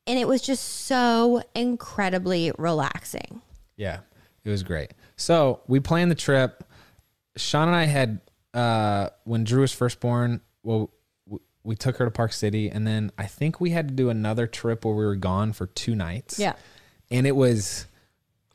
And 0.07 0.19
it 0.19 0.27
was 0.27 0.43
just 0.43 0.65
so 0.87 1.43
incredibly 1.55 2.51
relaxing. 2.59 3.43
Yeah, 3.77 4.01
it 4.45 4.51
was 4.51 4.63
great. 4.63 4.93
So 5.23 5.61
we 5.69 5.81
planned 5.81 6.11
the 6.11 6.17
trip. 6.17 6.65
Shawn 7.37 7.69
and 7.69 7.77
I 7.77 7.85
had 7.85 8.21
uh, 8.53 9.11
when 9.25 9.45
Drew 9.45 9.61
was 9.61 9.73
first 9.73 10.01
born. 10.01 10.41
Well, 10.63 10.91
we 11.65 11.77
took 11.77 11.97
her 11.99 12.05
to 12.05 12.11
Park 12.11 12.33
City, 12.33 12.69
and 12.69 12.85
then 12.87 13.13
I 13.17 13.27
think 13.27 13.61
we 13.61 13.71
had 13.71 13.89
to 13.89 13.95
do 13.95 14.11
another 14.11 14.47
trip 14.49 14.85
where 14.85 14.95
we 14.95 15.05
were 15.05 15.15
gone 15.17 15.53
for 15.53 15.67
two 15.67 15.95
nights. 15.95 16.39
Yeah. 16.39 16.55
and 17.11 17.25
it 17.25 17.37
was 17.37 17.87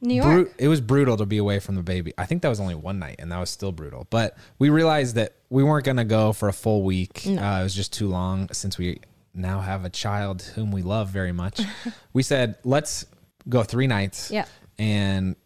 New 0.02 0.16
York. 0.16 0.28
bru- 0.28 0.52
it 0.58 0.68
was 0.68 0.82
brutal 0.82 1.16
to 1.18 1.26
be 1.26 1.38
away 1.38 1.60
from 1.60 1.76
the 1.76 1.84
baby. 1.84 2.14
I 2.18 2.26
think 2.26 2.42
that 2.42 2.50
was 2.50 2.60
only 2.60 2.76
one 2.76 3.00
night, 3.00 3.16
and 3.20 3.32
that 3.32 3.40
was 3.40 3.50
still 3.50 3.72
brutal. 3.72 4.08
But 4.10 4.38
we 4.60 4.70
realized 4.70 5.16
that 5.16 5.36
we 5.50 5.64
weren't 5.64 5.86
going 5.86 5.98
to 5.98 6.04
go 6.04 6.34
for 6.34 6.50
a 6.50 6.54
full 6.54 6.84
week. 6.84 7.24
Uh, 7.26 7.32
it 7.32 7.64
was 7.64 7.74
just 7.74 7.94
too 7.94 8.10
long 8.10 8.50
since 8.52 8.78
we 8.78 9.00
now 9.34 9.62
have 9.62 9.86
a 9.86 9.90
child 9.90 10.42
whom 10.42 10.72
we 10.74 10.82
love 10.82 11.08
very 11.10 11.32
much. 11.32 11.62
we 12.14 12.24
said, 12.24 12.56
let's 12.66 13.06
go 13.48 13.64
three 13.64 13.88
nights. 13.88 14.30
Yeah. 14.32 14.46
And 14.78 15.38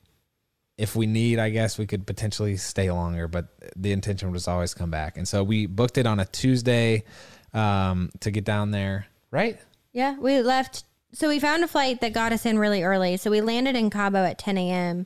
if 0.82 0.96
we 0.96 1.06
need, 1.06 1.38
I 1.38 1.52
guess 1.52 1.78
we 1.78 1.86
could 1.86 2.08
potentially 2.08 2.58
stay 2.58 2.90
longer, 2.90 3.28
but 3.28 3.50
the 3.76 3.92
intention 3.92 4.32
was 4.32 4.48
always 4.48 4.74
come 4.74 4.90
back. 4.90 5.16
And 5.16 5.28
so 5.28 5.44
we 5.44 5.68
booked 5.68 6.00
it 6.00 6.08
on 6.08 6.20
a 6.20 6.26
Tuesday 6.26 7.04
um, 7.54 8.10
to 8.22 8.32
get 8.32 8.46
down 8.46 8.72
there, 8.72 9.06
right? 9.30 9.60
Yeah, 9.94 10.18
we 10.18 10.42
left. 10.42 10.86
So 11.14 11.28
we 11.30 11.40
found 11.40 11.64
a 11.64 11.68
flight 11.68 12.02
that 12.02 12.14
got 12.14 12.34
us 12.34 12.48
in 12.48 12.58
really 12.58 12.82
early. 12.82 13.18
So 13.18 13.30
we 13.30 13.42
landed 13.42 13.76
in 13.76 13.92
Cabo 13.92 14.26
at 14.26 14.40
10 14.40 14.58
a.m., 14.58 15.06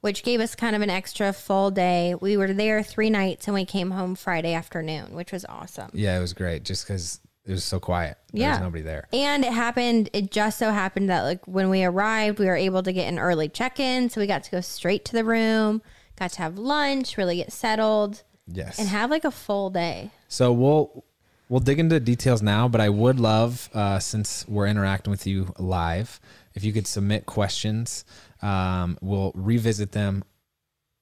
which 0.00 0.24
gave 0.24 0.40
us 0.40 0.56
kind 0.56 0.74
of 0.74 0.82
an 0.82 0.90
extra 0.90 1.32
full 1.32 1.70
day. 1.70 2.16
We 2.20 2.36
were 2.36 2.52
there 2.52 2.82
three 2.82 3.08
nights 3.08 3.46
and 3.46 3.54
we 3.54 3.64
came 3.64 3.92
home 3.92 4.16
Friday 4.16 4.52
afternoon, 4.52 5.14
which 5.14 5.30
was 5.30 5.44
awesome. 5.48 5.90
Yeah, 5.94 6.18
it 6.18 6.20
was 6.20 6.32
great 6.32 6.64
just 6.64 6.88
because 6.88 7.20
it 7.46 7.50
was 7.52 7.64
so 7.64 7.78
quiet. 7.78 8.16
There 8.32 8.42
Yeah. 8.42 8.50
was 8.52 8.60
nobody 8.60 8.82
there. 8.82 9.06
And 9.12 9.44
it 9.44 9.52
happened, 9.52 10.08
it 10.12 10.30
just 10.30 10.58
so 10.58 10.70
happened 10.70 11.10
that 11.10 11.22
like 11.22 11.46
when 11.46 11.68
we 11.70 11.84
arrived, 11.84 12.38
we 12.38 12.46
were 12.46 12.56
able 12.56 12.82
to 12.82 12.92
get 12.92 13.06
an 13.08 13.18
early 13.18 13.48
check 13.48 13.78
in. 13.78 14.08
So 14.10 14.20
we 14.20 14.26
got 14.26 14.44
to 14.44 14.50
go 14.50 14.60
straight 14.60 15.04
to 15.06 15.12
the 15.12 15.24
room, 15.24 15.82
got 16.18 16.32
to 16.32 16.38
have 16.38 16.56
lunch, 16.58 17.16
really 17.18 17.36
get 17.36 17.52
settled, 17.52 18.22
Yes. 18.46 18.78
and 18.78 18.88
have 18.88 19.10
like 19.10 19.24
a 19.24 19.30
full 19.30 19.70
day. 19.70 20.10
So 20.28 20.52
we'll 20.52 21.04
we'll 21.50 21.60
dig 21.60 21.78
into 21.78 22.00
details 22.00 22.40
now, 22.42 22.66
but 22.68 22.80
I 22.80 22.88
would 22.88 23.20
love 23.20 23.68
uh, 23.74 23.98
since 23.98 24.46
we're 24.48 24.66
interacting 24.66 25.10
with 25.10 25.26
you 25.26 25.52
live, 25.58 26.18
if 26.54 26.64
you 26.64 26.72
could 26.72 26.86
submit 26.86 27.26
questions, 27.26 28.04
um, 28.42 28.96
we'll 29.02 29.32
revisit 29.34 29.92
them 29.92 30.24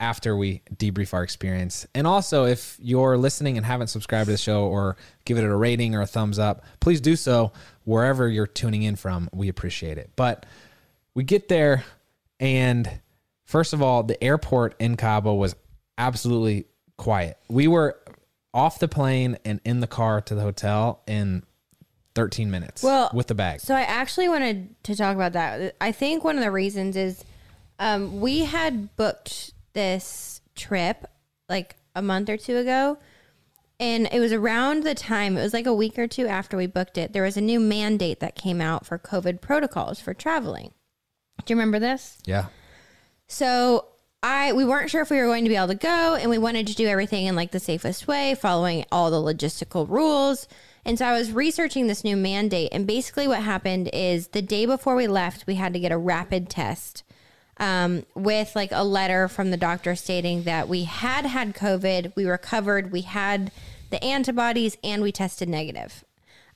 after 0.03 0.37
we 0.37 0.61
debrief 0.75 1.15
our 1.15 1.23
experience. 1.23 1.87
And 1.95 2.09
also, 2.09 2.45
if 2.45 2.77
you're 2.81 3.17
listening 3.17 3.57
and 3.57 3.65
haven't 3.65 3.87
subscribed 3.87 4.27
to 4.27 4.33
the 4.33 4.37
show 4.37 4.65
or 4.65 4.97
give 5.25 5.39
it 5.39 5.45
a 5.45 5.57
rating 5.57 5.95
or 5.95 6.03
a 6.03 6.07
thumbs 6.07 6.41
up, 6.41 6.65
please 6.81 7.01
do 7.01 7.15
so 7.15 7.53
wherever 7.85 8.29
you're 8.29 8.49
tuning 8.49 8.83
in 8.83 8.97
from. 8.97 9.31
We 9.33 9.49
appreciate 9.49 9.99
it. 9.99 10.11
But 10.17 10.45
we 11.15 11.23
get 11.23 11.49
there, 11.49 11.85
and 12.41 12.91
first 13.45 13.73
of 13.73 13.81
all, 13.81 14.03
the 14.03 14.23
airport 14.23 14.75
in 14.81 14.97
Cabo 14.97 15.35
was 15.35 15.55
absolutely 15.97 16.67
quiet. 16.97 17.39
We 17.49 17.69
were 17.69 17.97
off 18.53 18.81
the 18.81 18.89
plane 18.89 19.39
and 19.45 19.61
in 19.65 19.79
the 19.79 19.87
car 19.87 20.21
to 20.23 20.35
the 20.35 20.43
hotel 20.43 21.01
in 21.07 21.45
13 22.17 22.51
minutes 22.51 22.83
Well, 22.83 23.09
with 23.15 23.29
the 23.29 23.37
bag. 23.37 23.61
So 23.61 23.77
I 23.77 23.83
actually 23.83 24.29
wanted 24.29 24.75
to 24.83 24.97
talk 24.97 25.15
about 25.15 25.35
that. 25.35 25.77
I 25.81 25.93
think 25.93 26.25
one 26.25 26.37
of 26.37 26.43
the 26.43 26.51
reasons 26.51 26.97
is 26.97 27.25
um, 27.79 28.21
we 28.21 28.41
had 28.41 28.95
booked 28.97 29.53
this 29.73 30.41
trip 30.55 31.07
like 31.49 31.77
a 31.95 32.03
month 32.03 32.29
or 32.29 32.37
two 32.37 32.57
ago. 32.57 32.99
And 33.81 34.09
it 34.13 34.21
was 34.21 34.33
around 34.33 34.85
the 34.85 34.95
time, 34.95 35.37
it 35.37 35.43
was 35.43 35.53
like 35.53 35.67
a 35.67 35.75
week 35.75 35.99
or 35.99 36.07
two 36.07 36.27
after 36.27 36.57
we 36.57 36.67
booked 36.67 36.97
it, 36.97 37.13
there 37.13 37.25
was 37.25 37.37
a 37.37 37.41
new 37.41 37.59
mandate 37.59 38.21
that 38.21 38.37
came 38.37 38.61
out 38.61 38.87
for 38.87 38.99
COVID 38.99 39.41
protocols 39.41 40.01
for 40.01 40.15
traveling. 40.15 40.73
Do 41.45 41.53
you 41.53 41.57
remember 41.57 41.79
this? 41.79 42.19
yeah. 42.25 42.47
So 43.27 43.87
I 44.23 44.53
we 44.53 44.65
weren't 44.65 44.91
sure 44.91 45.01
if 45.01 45.11
we 45.11 45.17
were 45.17 45.27
going 45.27 45.45
to 45.45 45.49
be 45.49 45.57
able 45.57 45.69
to 45.69 45.75
go 45.75 46.15
and 46.15 46.31
we 46.31 46.39
wanted 46.39 46.67
to 46.69 46.75
do 46.75 46.87
everything 46.87 47.27
in 47.27 47.35
like 47.35 47.51
the 47.51 47.59
safest 47.59 48.07
way, 48.07 48.35
following 48.35 48.85
all 48.93 49.11
the 49.11 49.17
logistical 49.17 49.89
rules. 49.89 50.47
And 50.85 50.99
so 50.99 51.07
I 51.07 51.13
was 51.13 51.33
researching 51.33 51.87
this 51.87 52.05
new 52.05 52.17
mandate 52.17 52.69
and 52.73 52.87
basically 52.87 53.27
what 53.27 53.43
happened 53.43 53.89
is 53.93 54.29
the 54.29 54.43
day 54.43 54.67
before 54.67 54.95
we 54.95 55.07
left, 55.09 55.47
we 55.47 55.55
had 55.55 55.73
to 55.73 55.81
get 55.81 55.93
a 55.93 55.99
rapid 55.99 56.49
test 56.49 57.03
um, 57.59 58.05
with 58.15 58.55
like 58.57 58.71
a 58.73 58.85
letter 58.85 59.29
from 59.29 59.51
the 59.51 59.57
doctor 59.57 59.95
stating 59.95 60.45
that 60.45 60.69
we 60.69 60.85
had 60.85 61.27
had 61.27 61.55
COVID, 61.55 62.15
we 62.17 62.25
recovered, 62.25 62.93
we 62.93 63.03
had 63.03 63.53
the 63.91 64.03
antibodies, 64.03 64.77
and 64.83 65.03
we 65.03 65.13
tested 65.13 65.49
negative. 65.49 66.05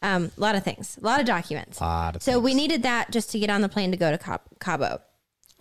Um, 0.02 0.30
a 0.36 0.40
lot 0.40 0.54
of 0.54 0.62
things, 0.64 0.98
a 1.00 1.04
lot 1.04 1.20
of 1.20 1.26
documents. 1.26 1.80
Lot 1.80 2.16
of 2.16 2.22
so 2.22 2.38
we 2.38 2.54
needed 2.54 2.82
that 2.82 3.10
just 3.10 3.30
to 3.32 3.38
get 3.38 3.50
on 3.50 3.60
the 3.62 3.68
plane 3.68 3.90
to 3.90 3.96
go 3.96 4.10
to 4.10 4.18
Cab- 4.18 4.42
Cabo. 4.60 5.00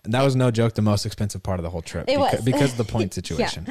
And 0.04 0.14
that 0.14 0.22
was 0.22 0.36
no 0.36 0.50
joke 0.50 0.74
the 0.74 0.82
most 0.82 1.04
expensive 1.06 1.42
part 1.42 1.58
of 1.58 1.64
the 1.64 1.70
whole 1.70 1.82
trip 1.82 2.04
It 2.08 2.16
beca- 2.18 2.32
was. 2.34 2.44
because 2.44 2.72
of 2.72 2.78
the 2.78 2.84
point 2.92 3.12
situation. 3.14 3.66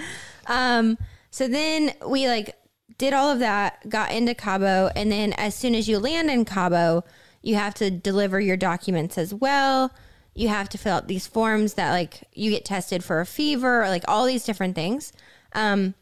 Um, 0.48 0.98
so 1.32 1.48
then 1.48 1.92
we 2.08 2.28
like 2.28 2.56
did 2.98 3.14
all 3.14 3.30
of 3.32 3.40
that, 3.40 3.88
got 3.90 4.12
into 4.12 4.34
Cabo, 4.34 4.90
and 4.96 5.12
then 5.12 5.34
as 5.34 5.56
soon 5.56 5.76
as 5.76 5.88
you 5.88 6.00
land 6.00 6.30
in 6.30 6.46
Cabo, 6.46 7.04
you 7.42 7.56
have 7.56 7.74
to 7.76 7.92
deliver 7.92 8.40
your 8.40 8.58
documents 8.58 9.18
as 9.18 9.34
well. 9.34 9.92
You 10.36 10.50
have 10.50 10.70
to 10.70 10.78
fill 10.78 10.94
out 10.94 11.08
these 11.08 11.26
forms 11.26 11.74
that 11.74 11.92
like 11.92 12.28
you 12.34 12.52
get 12.52 12.66
tested 12.66 13.04
for 13.04 13.20
a 13.20 13.26
fever, 13.26 13.84
or 13.84 13.90
like 13.90 14.04
all 14.08 14.26
these 14.26 14.44
different 14.44 14.76
things. 14.76 15.12
Um, 15.54 15.96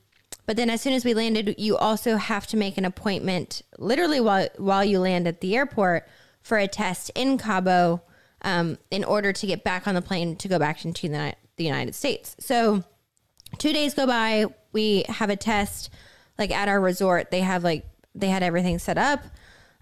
but 0.45 0.57
then 0.57 0.69
as 0.69 0.81
soon 0.81 0.93
as 0.93 1.05
we 1.05 1.13
landed, 1.13 1.55
you 1.57 1.77
also 1.77 2.17
have 2.17 2.45
to 2.47 2.57
make 2.57 2.77
an 2.77 2.83
appointment 2.83 3.61
literally 3.77 4.19
while 4.19 4.49
while 4.57 4.83
you 4.83 4.99
land 4.99 5.27
at 5.27 5.39
the 5.39 5.55
airport 5.55 6.07
for 6.41 6.57
a 6.57 6.67
test 6.67 7.11
in 7.15 7.37
Cabo 7.37 8.01
um, 8.41 8.77
in 8.91 9.03
order 9.03 9.31
to 9.31 9.47
get 9.47 9.63
back 9.63 9.87
on 9.87 9.95
the 9.95 10.01
plane 10.01 10.35
to 10.35 10.47
go 10.47 10.59
back 10.59 10.83
into 10.83 11.07
the, 11.07 11.33
the 11.55 11.63
United 11.63 11.95
States. 11.95 12.35
So 12.39 12.83
two 13.57 13.73
days 13.73 13.93
go 13.93 14.05
by 14.07 14.45
we 14.71 15.05
have 15.07 15.29
a 15.29 15.35
test 15.35 15.89
like 16.37 16.51
at 16.51 16.67
our 16.67 16.79
resort 16.79 17.31
they 17.31 17.41
have 17.41 17.63
like 17.63 17.85
they 18.15 18.27
had 18.27 18.43
everything 18.43 18.79
set 18.79 18.97
up 18.97 19.23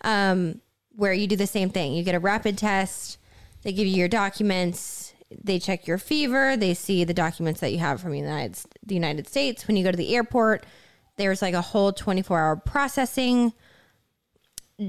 um, 0.03 0.61
where 0.95 1.13
you 1.13 1.27
do 1.27 1.35
the 1.35 1.47
same 1.47 1.69
thing 1.69 1.93
you 1.93 2.03
get 2.03 2.15
a 2.15 2.19
rapid 2.19 2.57
test 2.57 3.17
they 3.63 3.71
give 3.71 3.87
you 3.87 3.95
your 3.95 4.07
documents. 4.07 5.13
They 5.43 5.59
check 5.59 5.87
your 5.87 5.97
fever. 5.97 6.57
They 6.57 6.73
see 6.73 7.03
the 7.03 7.13
documents 7.13 7.61
that 7.61 7.71
you 7.71 7.79
have 7.79 8.01
from 8.01 8.11
the 8.11 8.17
united, 8.17 8.59
the 8.85 8.95
united 8.95 9.27
states. 9.27 9.67
When 9.67 9.77
you 9.77 9.83
go 9.83 9.91
to 9.91 9.97
the 9.97 10.15
airport 10.15 10.65
there's 11.17 11.41
like 11.41 11.53
a 11.53 11.61
whole 11.61 11.91
24 11.91 12.39
hour 12.39 12.55
processing 12.55 13.53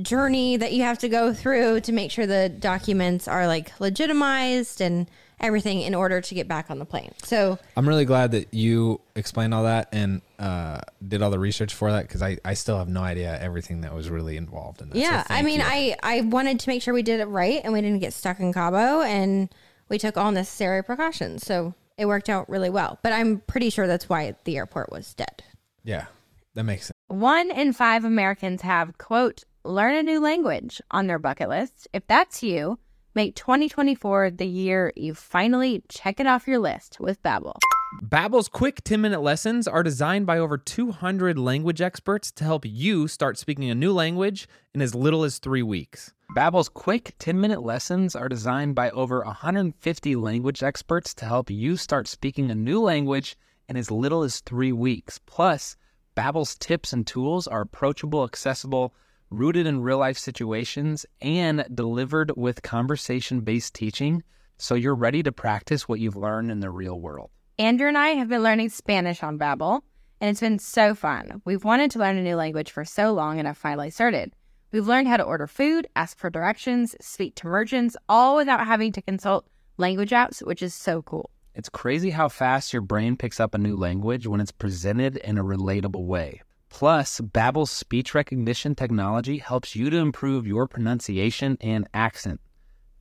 journey 0.00 0.57
that 0.57 0.73
you 0.73 0.83
have 0.83 0.99
to 0.99 1.09
go 1.09 1.35
through 1.35 1.81
to 1.81 1.93
make 1.93 2.11
sure 2.11 2.26
the 2.26 2.49
documents 2.49 3.29
are 3.29 3.47
like 3.47 3.79
legitimized 3.79 4.81
and 4.81 5.11
everything 5.41 5.83
in 5.83 5.95
order 5.95 6.21
to 6.21 6.35
get 6.35 6.49
back 6.49 6.71
on 6.71 6.79
the 6.79 6.85
plane. 6.85 7.12
So 7.23 7.59
I'm 7.76 7.87
really 7.87 8.07
glad 8.07 8.31
that 8.31 8.55
you 8.55 9.00
explained 9.14 9.52
all 9.52 9.64
that 9.64 9.88
and 9.93 10.23
uh, 10.42 10.80
did 11.06 11.22
all 11.22 11.30
the 11.30 11.38
research 11.38 11.72
for 11.72 11.92
that 11.92 12.02
because 12.02 12.20
I, 12.20 12.37
I 12.44 12.54
still 12.54 12.76
have 12.76 12.88
no 12.88 13.02
idea 13.02 13.38
everything 13.40 13.82
that 13.82 13.94
was 13.94 14.11
really 14.11 14.37
involved 14.37 14.82
in 14.82 14.88
that. 14.88 14.96
So 14.96 15.00
Yeah, 15.00 15.25
I 15.30 15.42
mean, 15.42 15.61
you. 15.61 15.66
I 15.66 15.96
I 16.02 16.20
wanted 16.22 16.58
to 16.61 16.68
make 16.68 16.82
sure 16.82 16.92
we 16.92 17.04
did 17.04 17.20
it 17.20 17.26
right 17.26 17.61
and 17.62 17.72
we 17.72 17.80
didn't 17.80 18.00
get 18.00 18.12
stuck 18.12 18.40
in 18.40 18.52
Cabo, 18.52 19.02
and 19.02 19.49
we 19.88 19.99
took 19.99 20.16
all 20.16 20.32
necessary 20.32 20.82
precautions, 20.82 21.46
so 21.46 21.75
it 21.96 22.06
worked 22.06 22.28
out 22.28 22.49
really 22.49 22.70
well. 22.70 22.99
But 23.04 23.12
I'm 23.12 23.38
pretty 23.46 23.70
sure 23.70 23.87
that's 23.87 24.08
why 24.08 24.34
the 24.44 24.56
airport 24.56 24.90
was 24.90 25.14
dead. 25.14 25.44
yeah, 25.84 26.06
that 26.54 26.64
makes 26.64 26.87
sense. 26.87 26.96
One 27.06 27.52
in 27.52 27.72
five 27.72 28.04
Americans 28.04 28.62
have, 28.62 28.99
quote, 28.99 29.44
learn 29.64 29.94
a 29.94 30.02
new 30.02 30.18
language 30.18 30.80
on 30.90 31.06
their 31.06 31.20
bucket 31.20 31.49
list. 31.50 31.87
If 31.92 32.04
that's 32.08 32.42
you, 32.42 32.80
make 33.14 33.37
2024 33.37 34.32
the 34.32 34.46
year 34.46 34.92
you 34.96 35.14
finally 35.14 35.84
check 35.88 36.18
it 36.18 36.26
off 36.26 36.49
your 36.49 36.58
list 36.58 36.99
with 36.99 37.22
Babbel. 37.22 37.54
Babbel's 38.00 38.49
quick 38.49 38.82
10-minute 38.84 39.20
lessons 39.20 39.68
are 39.68 39.82
designed 39.82 40.26
by 40.26 40.38
over 40.38 40.56
200 40.56 41.38
language 41.38 41.82
experts 41.82 42.32
to 42.32 42.44
help 42.44 42.64
you 42.64 43.06
start 43.06 43.37
speaking 43.37 43.70
a 43.70 43.75
new 43.75 43.92
language 43.92 44.49
in 44.75 44.80
as 44.80 44.94
little 44.94 45.25
as 45.25 45.38
3 45.38 45.62
weeks. 45.62 46.12
Babbel's 46.34 46.70
quick 46.70 47.14
10-minute 47.18 47.62
lessons 47.62 48.16
are 48.16 48.28
designed 48.28 48.75
by 48.75 48.90
over 48.90 49.20
150 49.20 50.16
language 50.16 50.62
experts 50.62 51.12
to 51.14 51.26
help 51.26 51.50
you 51.50 51.76
start 51.76 52.08
speaking 52.08 52.50
a 52.50 52.54
new 52.54 52.80
language 52.80 53.37
in 53.68 53.76
as 53.76 53.90
little 53.90 54.22
as 54.22 54.40
3 54.40 54.72
weeks. 54.72 55.20
Plus, 55.26 55.76
Babbel's 56.14 56.56
tips 56.56 56.92
and 56.92 57.06
tools 57.06 57.46
are 57.46 57.61
approachable, 57.61 58.25
accessible, 58.25 58.94
rooted 59.30 59.66
in 59.66 59.82
real 59.82 59.99
life 59.99 60.18
situations, 60.18 61.04
and 61.20 61.66
delivered 61.75 62.32
with 62.37 62.62
conversation 62.62 63.40
based 63.40 63.75
teaching 63.75 64.22
so 64.58 64.75
you're 64.75 64.94
ready 64.94 65.22
to 65.22 65.32
practice 65.32 65.88
what 65.88 66.00
you've 66.00 66.16
learned 66.16 66.50
in 66.50 66.61
the 66.61 66.70
real 66.70 66.99
world. 66.99 67.30
Andrew 67.62 67.87
and 67.87 67.97
I 67.97 68.09
have 68.09 68.28
been 68.28 68.42
learning 68.42 68.71
Spanish 68.71 69.23
on 69.23 69.38
Babbel, 69.38 69.83
and 70.21 70.31
it's 70.31 70.40
been 70.40 70.59
so 70.59 70.97
fun. 70.97 71.42
We've 71.45 71.62
wanted 71.62 71.92
to 71.92 72.00
learn 72.00 72.16
a 72.16 72.23
new 72.25 72.35
language 72.35 72.73
for 72.73 72.85
so 72.85 73.12
long 73.12 73.38
and 73.38 73.47
have 73.47 73.57
finally 73.57 73.88
started. 73.90 74.33
We've 74.73 74.88
learned 74.88 75.07
how 75.07 75.16
to 75.16 75.23
order 75.23 75.47
food, 75.47 75.87
ask 75.95 76.19
for 76.19 76.28
directions, 76.28 76.97
speak 77.00 77.37
to 77.37 77.47
merchants, 77.47 77.97
all 78.09 78.35
without 78.35 78.66
having 78.66 78.90
to 78.95 79.00
consult 79.00 79.47
language 79.76 80.11
apps, 80.11 80.45
which 80.45 80.61
is 80.61 80.75
so 80.75 81.02
cool. 81.02 81.31
It's 81.54 81.69
crazy 81.69 82.11
how 82.11 82.28
fast 82.28 82.73
your 82.73 82.83
brain 82.83 83.16
picks 83.16 83.38
up 83.38 83.54
a 83.54 83.59
new 83.59 83.76
language 83.76 84.26
when 84.26 84.40
it's 84.40 84.50
presented 84.50 85.19
in 85.19 85.38
a 85.38 85.45
relatable 85.45 86.04
way. 86.04 86.42
Plus, 86.69 87.21
Babbel's 87.21 87.71
speech 87.71 88.12
recognition 88.12 88.75
technology 88.75 89.38
helps 89.38 89.76
you 89.76 89.88
to 89.88 89.99
improve 89.99 90.49
your 90.49 90.66
pronunciation 90.66 91.57
and 91.61 91.87
accent. 91.95 92.40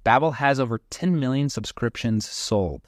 Babbel 0.05 0.35
has 0.35 0.59
over 0.59 0.81
10 0.91 1.19
million 1.19 1.49
subscriptions 1.49 2.29
sold. 2.29 2.87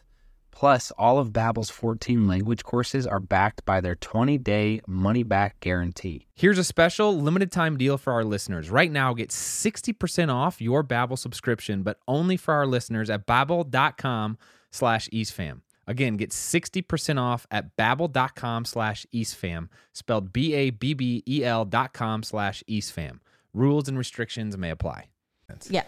Plus, 0.55 0.91
all 0.91 1.17
of 1.17 1.31
Babbel's 1.31 1.72
14 1.72 2.27
language 2.27 2.63
courses 2.63 3.07
are 3.07 3.19
backed 3.19 3.65
by 3.65 3.81
their 3.81 3.95
20-day 3.95 4.81
money-back 4.88 5.60
guarantee. 5.60 6.27
Here's 6.36 6.60
a 6.60 6.63
special 6.63 7.19
limited 7.19 7.51
time 7.51 7.75
deal 7.75 7.98
for 7.98 8.13
our 8.13 8.24
listeners. 8.24 8.69
Right 8.69 8.91
now, 8.91 9.13
get 9.13 9.29
60% 9.29 10.33
off 10.33 10.62
your 10.62 10.83
Babbel 10.83 11.17
subscription, 11.17 11.81
but 11.81 11.98
only 12.07 12.38
for 12.38 12.53
our 12.53 12.67
listeners 12.67 13.10
at 13.10 13.25
babbel.com 13.25 14.38
slash 14.72 15.10
eastfam. 15.10 15.62
Again, 15.86 16.15
get 16.17 16.29
60% 16.29 17.19
off 17.19 17.45
at 17.51 17.75
babbel.com 17.75 18.65
slash 18.65 19.05
eastfam, 19.13 19.67
spelled 19.91 20.31
B-A-B-B-E-L 20.31 21.65
dot 21.65 21.93
com 21.93 22.24
slash 22.24 22.63
eastfam. 22.69 23.19
Rules 23.53 23.89
and 23.89 23.98
restrictions 23.98 24.57
may 24.57 24.69
apply. 24.69 25.07
Yeah. 25.69 25.83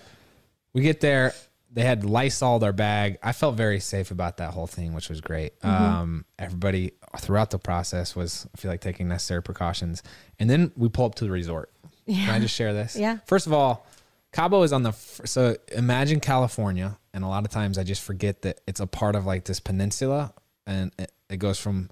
We 0.74 0.82
get 0.82 1.00
there. 1.00 1.34
They 1.76 1.84
had 1.84 2.06
Lysol 2.06 2.58
their 2.60 2.74
bag. 2.74 3.18
I 3.22 3.34
felt 3.34 3.56
very 3.56 3.82
safe 3.82 4.10
about 4.10 4.38
that 4.38 4.52
whole 4.52 4.66
thing, 4.66 4.94
which 4.94 5.10
was 5.10 5.20
great. 5.20 5.54
Um, 5.62 6.24
everybody 6.40 6.94
throughout 7.20 7.52
the 7.52 7.60
process 7.60 8.16
was, 8.16 8.48
I 8.56 8.58
feel 8.58 8.72
like, 8.72 8.80
taking 8.80 9.10
necessary 9.10 9.44
precautions. 9.44 10.02
And 10.40 10.50
then 10.50 10.72
we 10.78 10.88
pull 10.88 11.06
up 11.06 11.16
to 11.16 11.26
the 11.26 11.32
resort. 11.32 11.72
Can 12.08 12.30
I 12.30 12.40
just 12.40 12.56
share 12.56 12.74
this? 12.74 12.96
Yeah. 12.96 13.18
First 13.26 13.46
of 13.46 13.52
all, 13.52 13.86
Cabo 14.32 14.64
is 14.64 14.72
on 14.74 14.84
the 14.84 14.92
so 14.92 15.56
imagine 15.72 16.20
California, 16.20 16.98
and 17.14 17.24
a 17.24 17.28
lot 17.28 17.46
of 17.46 17.52
times 17.52 17.78
I 17.78 17.84
just 17.84 18.02
forget 18.02 18.42
that 18.44 18.62
it's 18.68 18.80
a 18.80 18.88
part 18.88 19.16
of 19.16 19.26
like 19.26 19.46
this 19.46 19.60
peninsula, 19.60 20.34
and 20.68 20.92
it, 21.00 21.12
it 21.30 21.38
goes 21.38 21.58
from 21.60 21.90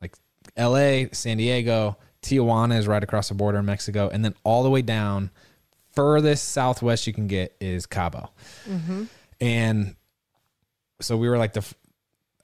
like 0.00 0.14
L.A., 0.56 1.08
San 1.12 1.36
Diego, 1.38 1.96
Tijuana 2.22 2.78
is 2.78 2.86
right 2.86 3.02
across 3.02 3.28
the 3.28 3.34
border 3.34 3.58
in 3.58 3.66
Mexico, 3.66 4.08
and 4.12 4.24
then 4.24 4.34
all 4.42 4.62
the 4.62 4.70
way 4.70 4.82
down, 4.82 5.30
furthest 5.92 6.48
southwest 6.50 7.06
you 7.06 7.12
can 7.12 7.26
get 7.26 7.54
is 7.60 7.84
Cabo, 7.86 8.30
and 9.42 9.96
so 11.00 11.16
we 11.16 11.28
were 11.28 11.36
like 11.36 11.52
the. 11.52 11.66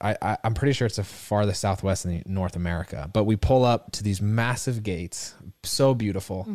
I, 0.01 0.17
I 0.23 0.39
am 0.45 0.55
pretty 0.55 0.75
sure 0.75 0.87
it's 0.87 0.97
the 0.97 1.05
farthest 1.05 1.61
southwest 1.61 2.05
in 2.05 2.23
North 2.27 2.55
America, 2.55 3.11
but 3.13 3.25
we 3.25 3.35
pull 3.35 3.65
up 3.65 3.91
to 3.93 4.05
these 4.05 4.23
massive 4.23 4.83
gates, 4.83 5.35
so 5.65 5.95
beautiful. 5.95 6.47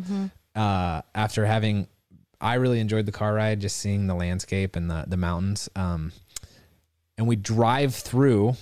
Uh, 0.54 1.02
after 1.14 1.44
having, 1.44 1.88
I 2.40 2.54
really 2.54 2.80
enjoyed 2.80 3.04
the 3.04 3.12
car 3.12 3.34
ride, 3.34 3.60
just 3.60 3.76
seeing 3.76 4.06
the 4.06 4.14
landscape 4.14 4.76
and 4.76 4.90
the 4.90 5.04
the 5.06 5.16
mountains. 5.16 5.68
Um, 5.76 6.12
and 7.18 7.26
we 7.26 7.36
drive 7.36 7.94
through 7.94 8.56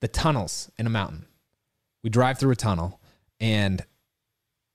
the 0.00 0.08
tunnels 0.08 0.70
in 0.78 0.86
a 0.86 0.90
mountain. 0.90 1.26
We 2.02 2.10
drive 2.10 2.38
through 2.38 2.52
a 2.52 2.56
tunnel, 2.56 3.00
and 3.40 3.84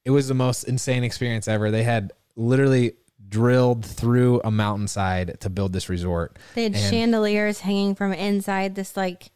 it 0.06 0.12
was 0.12 0.28
the 0.28 0.34
most 0.34 0.64
insane 0.64 1.04
experience 1.04 1.48
ever. 1.48 1.70
They 1.70 1.84
had 1.84 2.14
literally 2.36 2.94
drilled 3.30 3.86
through 3.86 4.42
a 4.44 4.52
mountainside 4.52 5.40
to 5.42 5.50
build 5.50 5.74
this 5.74 5.90
resort. 5.90 6.38
They 6.56 6.64
had 6.64 6.76
And- 6.76 6.84
chandeliers 6.90 7.62
hanging 7.62 7.96
from 7.96 8.14
inside 8.14 8.76
this 8.76 8.96
like 8.98 9.32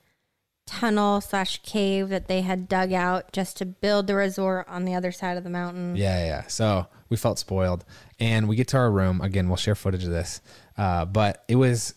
tunnel 0.67 1.19
slash 1.19 1.61
cave 1.63 2.09
that 2.09 2.27
they 2.27 2.41
had 2.41 2.69
dug 2.69 2.93
out 2.93 3.31
just 3.33 3.57
to 3.57 3.65
build 3.65 4.07
the 4.07 4.15
resort 4.15 4.67
on 4.69 4.85
the 4.85 4.93
other 4.93 5.11
side 5.11 5.35
of 5.37 5.43
the 5.43 5.49
mountain. 5.49 5.95
Yeah, 5.95 6.19
yeah, 6.19 6.25
yeah. 6.27 6.47
So 6.47 6.87
we 7.09 7.17
felt 7.17 7.39
spoiled, 7.39 7.83
and 8.19 8.47
we 8.47 8.55
get 8.55 8.69
to 8.69 8.77
our 8.77 8.89
room 8.91 9.19
again. 9.19 9.47
We'll 9.49 9.57
share 9.57 9.75
footage 9.75 10.03
of 10.05 10.11
this, 10.11 10.39
uh, 10.77 11.05
but 11.05 11.43
it 11.49 11.55
was 11.55 11.95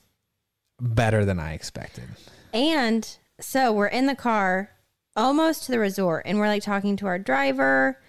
better 0.81 1.25
than 1.25 1.38
I 1.38 1.53
expected. 1.53 2.05
And 2.53 3.16
so 3.40 3.73
we're 3.73 3.87
in 3.87 4.07
the 4.07 4.16
car 4.16 4.70
almost 5.16 5.64
to 5.64 5.73
the 5.73 5.79
resort 5.79 6.23
and 6.27 6.38
we're 6.40 6.49
like 6.49 6.62
talking 6.62 6.97
to 6.97 7.07
our 7.07 7.18
driver 7.20 8.01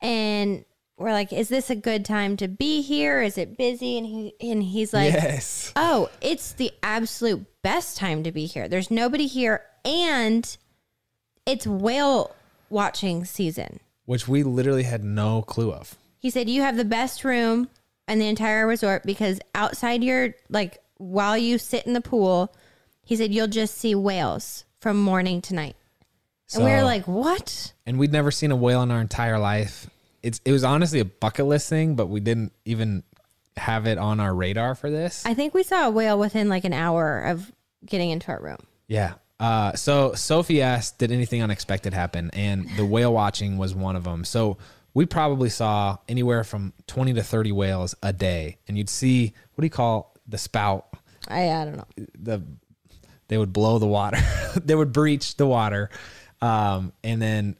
and 0.00 0.64
we're 0.98 1.12
like, 1.12 1.32
is 1.32 1.48
this 1.48 1.68
a 1.70 1.76
good 1.76 2.04
time 2.04 2.36
to 2.38 2.48
be 2.48 2.80
here? 2.82 3.20
Is 3.22 3.36
it 3.38 3.56
busy? 3.58 3.98
And 3.98 4.06
he 4.06 4.34
and 4.40 4.62
he's 4.62 4.92
like, 4.94 5.12
yes, 5.12 5.72
Oh, 5.76 6.08
it's 6.20 6.52
the 6.52 6.72
absolute 6.82 7.44
best 7.62 7.96
time 7.96 8.22
to 8.22 8.32
be 8.32 8.46
here. 8.46 8.68
There's 8.68 8.90
nobody 8.90 9.26
here 9.26 9.62
and 9.84 10.56
it's 11.44 11.66
whale 11.66 12.34
watching 12.70 13.24
season. 13.24 13.80
which 14.06 14.26
we 14.26 14.42
literally 14.42 14.82
had 14.84 15.04
no 15.04 15.42
clue 15.42 15.72
of. 15.72 15.96
He 16.18 16.30
said 16.30 16.48
you 16.48 16.62
have 16.62 16.76
the 16.76 16.84
best 16.84 17.24
room 17.24 17.68
in 18.08 18.18
the 18.18 18.26
entire 18.28 18.66
resort 18.66 19.02
because 19.04 19.38
outside 19.54 20.02
your 20.02 20.34
like 20.48 20.78
while 20.96 21.36
you 21.36 21.58
sit 21.58 21.86
in 21.86 21.92
the 21.92 22.00
pool, 22.00 22.54
he 23.04 23.16
said 23.16 23.32
you'll 23.34 23.46
just 23.48 23.76
see 23.76 23.94
whales 23.94 24.64
from 24.80 24.96
morning 25.00 25.40
to 25.42 25.54
night. 25.54 25.76
and 26.54 26.64
we 26.64 26.70
were 26.70 26.82
like, 26.82 27.06
"What?" 27.06 27.72
and 27.84 27.98
we'd 27.98 28.12
never 28.12 28.30
seen 28.30 28.50
a 28.50 28.56
whale 28.56 28.82
in 28.82 28.90
our 28.90 29.00
entire 29.00 29.38
life. 29.38 29.88
It's 30.26 30.40
it 30.44 30.50
was 30.50 30.64
honestly 30.64 30.98
a 30.98 31.04
bucket 31.04 31.46
list 31.46 31.68
thing, 31.68 31.94
but 31.94 32.06
we 32.06 32.18
didn't 32.18 32.52
even 32.64 33.04
have 33.56 33.86
it 33.86 33.96
on 33.96 34.18
our 34.18 34.34
radar 34.34 34.74
for 34.74 34.90
this. 34.90 35.24
I 35.24 35.34
think 35.34 35.54
we 35.54 35.62
saw 35.62 35.86
a 35.86 35.90
whale 35.90 36.18
within 36.18 36.48
like 36.48 36.64
an 36.64 36.72
hour 36.72 37.20
of 37.20 37.52
getting 37.84 38.10
into 38.10 38.32
our 38.32 38.40
room. 38.40 38.58
Yeah. 38.88 39.14
Uh, 39.38 39.74
so 39.74 40.14
Sophie 40.14 40.62
asked, 40.62 40.98
"Did 40.98 41.12
anything 41.12 41.42
unexpected 41.42 41.94
happen?" 41.94 42.30
And 42.32 42.68
the 42.76 42.84
whale 42.84 43.12
watching 43.12 43.56
was 43.56 43.72
one 43.72 43.94
of 43.94 44.02
them. 44.02 44.24
So 44.24 44.58
we 44.94 45.06
probably 45.06 45.48
saw 45.48 45.98
anywhere 46.08 46.42
from 46.42 46.72
twenty 46.88 47.12
to 47.14 47.22
thirty 47.22 47.52
whales 47.52 47.94
a 48.02 48.12
day, 48.12 48.58
and 48.66 48.76
you'd 48.76 48.90
see 48.90 49.32
what 49.54 49.62
do 49.62 49.66
you 49.66 49.70
call 49.70 50.12
the 50.26 50.38
spout? 50.38 50.88
I 51.28 51.50
I 51.50 51.64
don't 51.64 51.76
know. 51.76 51.86
The 52.18 52.42
they 53.28 53.38
would 53.38 53.52
blow 53.52 53.78
the 53.78 53.86
water, 53.86 54.18
they 54.56 54.74
would 54.74 54.92
breach 54.92 55.36
the 55.36 55.46
water, 55.46 55.88
um, 56.40 56.92
and 57.04 57.22
then 57.22 57.56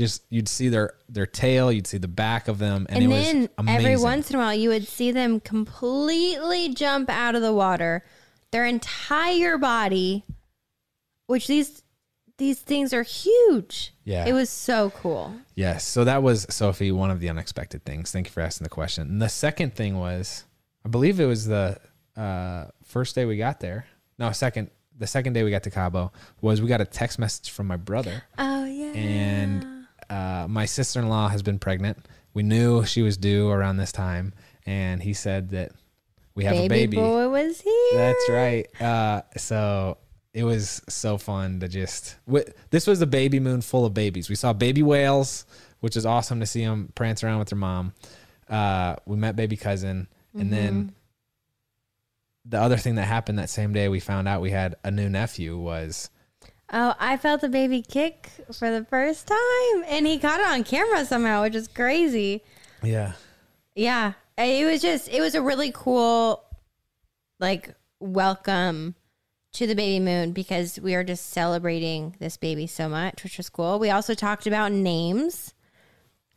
just 0.00 0.24
you'd 0.30 0.48
see 0.48 0.68
their 0.68 0.94
their 1.08 1.26
tail, 1.26 1.70
you'd 1.70 1.86
see 1.86 1.98
the 1.98 2.08
back 2.08 2.48
of 2.48 2.58
them, 2.58 2.86
and, 2.88 3.04
And, 3.04 3.12
it 3.12 3.16
then 3.16 3.40
was 3.42 3.48
amazing. 3.58 3.86
every 3.86 3.96
once 4.02 4.30
in 4.30 4.36
a 4.36 4.38
while, 4.40 4.54
you 4.54 4.68
would 4.70 4.88
see 4.88 5.12
them 5.12 5.38
completely 5.40 6.74
jump 6.74 7.08
out 7.08 7.34
of 7.36 7.42
the 7.42 7.52
water, 7.52 8.04
their 8.50 8.64
entire 8.66 9.56
body, 9.58 10.24
which 11.26 11.46
these 11.46 11.82
these 12.38 12.58
things 12.58 12.92
are 12.94 13.02
huge. 13.02 13.92
Yeah. 14.04 14.26
it 14.26 14.32
was 14.32 14.48
so 14.50 14.90
cool. 14.90 15.34
Yes. 15.54 15.84
So 15.86 16.04
that 16.04 16.22
was 16.22 16.46
Sophie, 16.48 16.90
one 16.90 17.10
of 17.10 17.20
the 17.20 17.28
unexpected 17.28 17.84
things. 17.84 18.10
Thank 18.10 18.26
you 18.28 18.32
for 18.32 18.40
asking 18.40 18.64
the 18.64 18.70
question. 18.70 19.06
And 19.08 19.20
the 19.22 19.28
second 19.28 19.74
thing 19.74 19.98
was, 19.98 20.44
I 20.84 20.88
believe 20.88 21.20
it 21.20 21.26
was 21.26 21.46
the 21.46 21.78
uh, 22.16 22.64
first 22.82 23.14
day 23.14 23.26
we 23.26 23.36
got 23.36 23.60
there. 23.60 23.86
No, 24.18 24.32
second. 24.32 24.70
The 24.96 25.06
second 25.06 25.32
day 25.34 25.42
we 25.44 25.50
got 25.50 25.62
to 25.62 25.70
Cabo 25.70 26.12
was 26.40 26.60
we 26.60 26.68
got 26.68 26.80
a 26.82 26.84
text 26.86 27.18
message 27.18 27.50
from 27.50 27.66
my 27.66 27.76
brother, 27.76 28.22
Oh 28.36 28.64
yeah, 28.66 28.92
and 28.92 29.66
uh, 30.10 30.46
my 30.48 30.66
sister 30.66 30.98
in 30.98 31.08
law 31.08 31.28
has 31.28 31.42
been 31.42 31.58
pregnant. 31.58 32.06
We 32.34 32.42
knew 32.42 32.84
she 32.84 33.02
was 33.02 33.16
due 33.16 33.48
around 33.48 33.76
this 33.76 33.92
time, 33.92 34.34
and 34.66 35.02
he 35.02 35.14
said 35.14 35.50
that 35.50 35.72
we 36.34 36.44
have 36.44 36.54
baby, 36.54 36.64
a 36.64 36.68
baby. 36.68 36.96
boy 36.96 37.28
was 37.28 37.60
here. 37.60 37.92
That's 37.94 38.28
right. 38.28 38.80
Uh, 38.80 39.22
so 39.36 39.98
it 40.34 40.44
was 40.44 40.82
so 40.88 41.16
fun 41.16 41.60
to 41.60 41.68
just. 41.68 42.16
This 42.70 42.86
was 42.86 43.00
a 43.00 43.06
baby 43.06 43.40
moon 43.40 43.62
full 43.62 43.84
of 43.84 43.94
babies. 43.94 44.28
We 44.28 44.34
saw 44.34 44.52
baby 44.52 44.82
whales, 44.82 45.46
which 45.80 45.96
is 45.96 46.04
awesome 46.04 46.40
to 46.40 46.46
see 46.46 46.64
them 46.64 46.92
prance 46.94 47.24
around 47.24 47.38
with 47.38 47.48
their 47.48 47.58
mom. 47.58 47.92
Uh, 48.48 48.96
we 49.06 49.16
met 49.16 49.36
baby 49.36 49.56
cousin, 49.56 50.08
and 50.36 50.52
then 50.52 50.92
the 52.44 52.60
other 52.60 52.76
thing 52.76 52.96
that 52.96 53.04
happened 53.04 53.38
that 53.38 53.50
same 53.50 53.72
day, 53.72 53.88
we 53.88 54.00
found 54.00 54.26
out 54.26 54.40
we 54.40 54.50
had 54.50 54.74
a 54.82 54.90
new 54.90 55.08
nephew. 55.08 55.56
Was 55.56 56.10
Oh, 56.72 56.94
I 57.00 57.16
felt 57.16 57.42
a 57.42 57.48
baby 57.48 57.82
kick 57.82 58.30
for 58.52 58.70
the 58.70 58.84
first 58.84 59.26
time, 59.26 59.84
and 59.86 60.06
he 60.06 60.18
caught 60.18 60.38
it 60.40 60.46
on 60.46 60.62
camera 60.62 61.04
somehow, 61.04 61.42
which 61.42 61.56
is 61.56 61.66
crazy. 61.66 62.42
yeah, 62.82 63.12
Yeah, 63.74 64.12
it 64.38 64.64
was 64.70 64.80
just 64.80 65.08
it 65.08 65.20
was 65.20 65.34
a 65.34 65.42
really 65.42 65.72
cool, 65.74 66.44
like 67.40 67.74
welcome 67.98 68.94
to 69.52 69.66
the 69.66 69.74
baby 69.74 69.98
moon 69.98 70.30
because 70.30 70.78
we 70.78 70.94
are 70.94 71.02
just 71.02 71.30
celebrating 71.30 72.14
this 72.20 72.36
baby 72.36 72.68
so 72.68 72.88
much, 72.88 73.24
which 73.24 73.36
was 73.36 73.48
cool. 73.48 73.80
We 73.80 73.90
also 73.90 74.14
talked 74.14 74.46
about 74.46 74.70
names, 74.70 75.54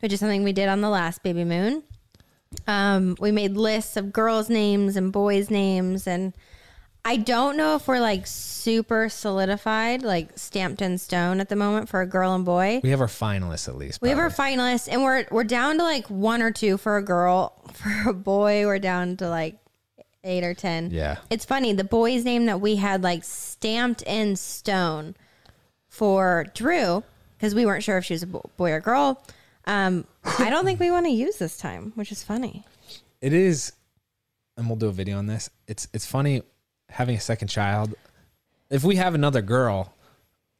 which 0.00 0.12
is 0.12 0.18
something 0.18 0.42
we 0.42 0.52
did 0.52 0.68
on 0.68 0.80
the 0.80 0.90
last 0.90 1.22
baby 1.22 1.44
moon. 1.44 1.84
Um, 2.66 3.16
we 3.20 3.30
made 3.30 3.56
lists 3.56 3.96
of 3.96 4.12
girls' 4.12 4.50
names 4.50 4.96
and 4.96 5.12
boys' 5.12 5.48
names, 5.48 6.08
and 6.08 6.34
I 7.06 7.16
don't 7.16 7.56
know 7.58 7.76
if 7.76 7.86
we're 7.86 8.00
like 8.00 8.26
super 8.26 9.10
solidified, 9.10 10.02
like 10.02 10.38
stamped 10.38 10.80
in 10.80 10.96
stone 10.96 11.38
at 11.38 11.50
the 11.50 11.56
moment 11.56 11.90
for 11.90 12.00
a 12.00 12.06
girl 12.06 12.34
and 12.34 12.46
boy. 12.46 12.80
We 12.82 12.90
have 12.90 13.00
our 13.02 13.06
finalists 13.06 13.68
at 13.68 13.76
least. 13.76 14.00
We 14.00 14.08
have 14.08 14.18
our 14.18 14.30
finalists, 14.30 14.88
and 14.90 15.02
we're 15.02 15.26
we're 15.30 15.44
down 15.44 15.76
to 15.78 15.82
like 15.82 16.08
one 16.08 16.40
or 16.40 16.50
two 16.50 16.78
for 16.78 16.96
a 16.96 17.02
girl. 17.02 17.52
For 17.74 18.10
a 18.10 18.14
boy, 18.14 18.66
we're 18.66 18.78
down 18.78 19.16
to 19.16 19.28
like 19.28 19.56
eight 20.22 20.44
or 20.44 20.54
ten. 20.54 20.90
Yeah. 20.92 21.16
It's 21.28 21.44
funny. 21.44 21.72
The 21.72 21.84
boy's 21.84 22.24
name 22.24 22.46
that 22.46 22.60
we 22.60 22.76
had 22.76 23.02
like 23.02 23.24
stamped 23.24 24.02
in 24.02 24.36
stone 24.36 25.16
for 25.88 26.46
Drew 26.54 27.02
because 27.36 27.54
we 27.54 27.66
weren't 27.66 27.82
sure 27.82 27.98
if 27.98 28.04
she 28.04 28.14
was 28.14 28.22
a 28.22 28.26
boy 28.28 28.70
or 28.70 28.80
girl. 28.80 29.22
Um, 29.66 30.06
I 30.38 30.50
don't 30.50 30.64
think 30.64 30.78
we 30.78 30.90
want 30.90 31.06
to 31.06 31.12
use 31.12 31.36
this 31.38 31.56
time, 31.56 31.92
which 31.96 32.12
is 32.12 32.22
funny. 32.22 32.64
It 33.20 33.32
is, 33.32 33.72
and 34.56 34.68
we'll 34.68 34.76
do 34.76 34.86
a 34.86 34.92
video 34.92 35.18
on 35.18 35.26
this. 35.26 35.50
It's 35.66 35.88
it's 35.92 36.06
funny 36.06 36.42
having 36.90 37.16
a 37.16 37.20
second 37.20 37.48
child. 37.48 37.94
If 38.70 38.84
we 38.84 38.96
have 38.96 39.14
another 39.14 39.42
girl, 39.42 39.94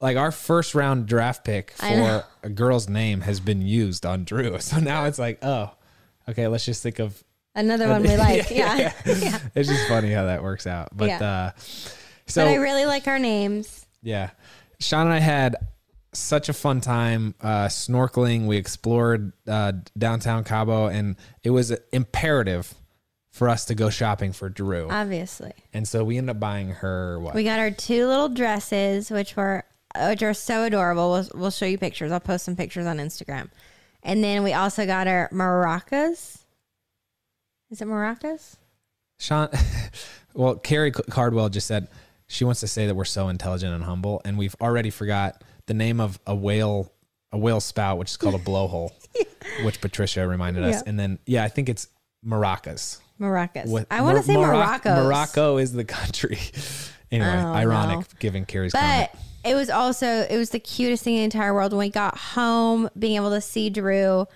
like 0.00 0.16
our 0.16 0.30
first 0.32 0.74
round 0.74 1.06
draft 1.06 1.44
pick 1.44 1.72
for 1.72 2.24
a 2.42 2.48
girl's 2.48 2.88
name 2.88 3.22
has 3.22 3.40
been 3.40 3.62
used 3.62 4.04
on 4.04 4.24
Drew, 4.24 4.58
so 4.60 4.78
now 4.78 5.04
it's 5.06 5.18
like, 5.18 5.38
oh, 5.42 5.70
okay, 6.28 6.46
let's 6.48 6.64
just 6.64 6.82
think 6.82 6.98
of. 6.98 7.22
Another 7.54 7.88
one 7.90 8.02
we 8.02 8.16
like. 8.16 8.50
yeah. 8.50 8.92
yeah. 9.06 9.38
It's 9.54 9.68
just 9.68 9.88
funny 9.88 10.10
how 10.12 10.24
that 10.24 10.42
works 10.42 10.66
out. 10.66 10.88
But 10.96 11.08
Yeah. 11.08 11.22
uh, 11.24 11.50
so 12.26 12.44
but 12.44 12.50
I 12.50 12.54
really 12.56 12.84
like 12.86 13.06
our 13.06 13.18
names. 13.18 13.86
Yeah. 14.02 14.30
Shawn 14.80 15.06
and 15.06 15.14
I 15.14 15.20
had 15.20 15.56
such 16.12 16.48
a 16.48 16.52
fun 16.52 16.80
time 16.80 17.34
uh, 17.40 17.66
snorkeling. 17.66 18.46
We 18.46 18.56
explored 18.56 19.32
uh, 19.48 19.72
downtown 19.96 20.44
Cabo, 20.44 20.86
and 20.86 21.16
it 21.42 21.50
was 21.50 21.70
imperative 21.92 22.72
for 23.34 23.48
us 23.48 23.64
to 23.64 23.74
go 23.74 23.90
shopping 23.90 24.32
for 24.32 24.48
Drew. 24.48 24.88
Obviously, 24.88 25.52
and 25.72 25.86
so 25.86 26.04
we 26.04 26.18
ended 26.18 26.36
up 26.36 26.40
buying 26.40 26.68
her 26.68 27.18
what? 27.18 27.34
we 27.34 27.42
got 27.42 27.58
our 27.58 27.72
two 27.72 28.06
little 28.06 28.28
dresses, 28.28 29.10
which 29.10 29.36
were 29.36 29.64
which 30.08 30.22
are 30.22 30.32
so 30.32 30.62
adorable. 30.62 31.10
We'll 31.10 31.28
we'll 31.34 31.50
show 31.50 31.66
you 31.66 31.76
pictures. 31.76 32.12
I'll 32.12 32.20
post 32.20 32.44
some 32.44 32.54
pictures 32.54 32.86
on 32.86 32.98
Instagram. 32.98 33.50
And 34.04 34.22
then 34.22 34.44
we 34.44 34.52
also 34.52 34.86
got 34.86 35.08
our 35.08 35.28
maracas. 35.32 36.38
Is 37.70 37.80
it 37.80 37.88
maracas? 37.88 38.56
Shawn, 39.18 39.48
well, 40.34 40.54
Carrie 40.54 40.92
Cardwell 40.92 41.48
just 41.48 41.66
said 41.66 41.88
she 42.28 42.44
wants 42.44 42.60
to 42.60 42.68
say 42.68 42.86
that 42.86 42.94
we're 42.94 43.04
so 43.04 43.28
intelligent 43.28 43.74
and 43.74 43.82
humble, 43.82 44.22
and 44.24 44.38
we've 44.38 44.54
already 44.60 44.90
forgot 44.90 45.42
the 45.66 45.74
name 45.74 46.00
of 46.00 46.20
a 46.26 46.34
whale, 46.34 46.92
a 47.32 47.38
whale 47.38 47.60
spout, 47.60 47.98
which 47.98 48.10
is 48.10 48.16
called 48.16 48.34
a 48.34 48.38
blowhole, 48.38 48.92
which 49.64 49.80
Patricia 49.80 50.26
reminded 50.28 50.62
us. 50.62 50.76
Yeah. 50.76 50.82
And 50.86 51.00
then, 51.00 51.18
yeah, 51.26 51.42
I 51.42 51.48
think 51.48 51.68
it's 51.68 51.88
maracas. 52.24 53.00
Maracas. 53.20 53.86
I 53.90 54.02
want 54.02 54.18
to 54.18 54.22
say 54.24 54.36
Morocco. 54.36 55.04
Morocco 55.04 55.56
is 55.58 55.72
the 55.72 55.84
country. 55.84 56.38
anyway, 57.10 57.28
Oh, 57.28 57.52
ironic 57.54 57.98
no. 57.98 58.04
given 58.18 58.44
Carrie's 58.44 58.72
comment. 58.72 59.10
But 59.12 59.20
it 59.50 59.54
was 59.54 59.70
also 59.70 60.06
it 60.06 60.36
was 60.36 60.50
the 60.50 60.58
cutest 60.58 61.04
thing 61.04 61.14
in 61.14 61.20
the 61.20 61.24
entire 61.24 61.54
world 61.54 61.72
when 61.72 61.78
we 61.80 61.90
got 61.90 62.16
home, 62.16 62.88
being 62.98 63.16
able 63.16 63.30
to 63.30 63.40
see 63.40 63.70
Drew 63.70 64.26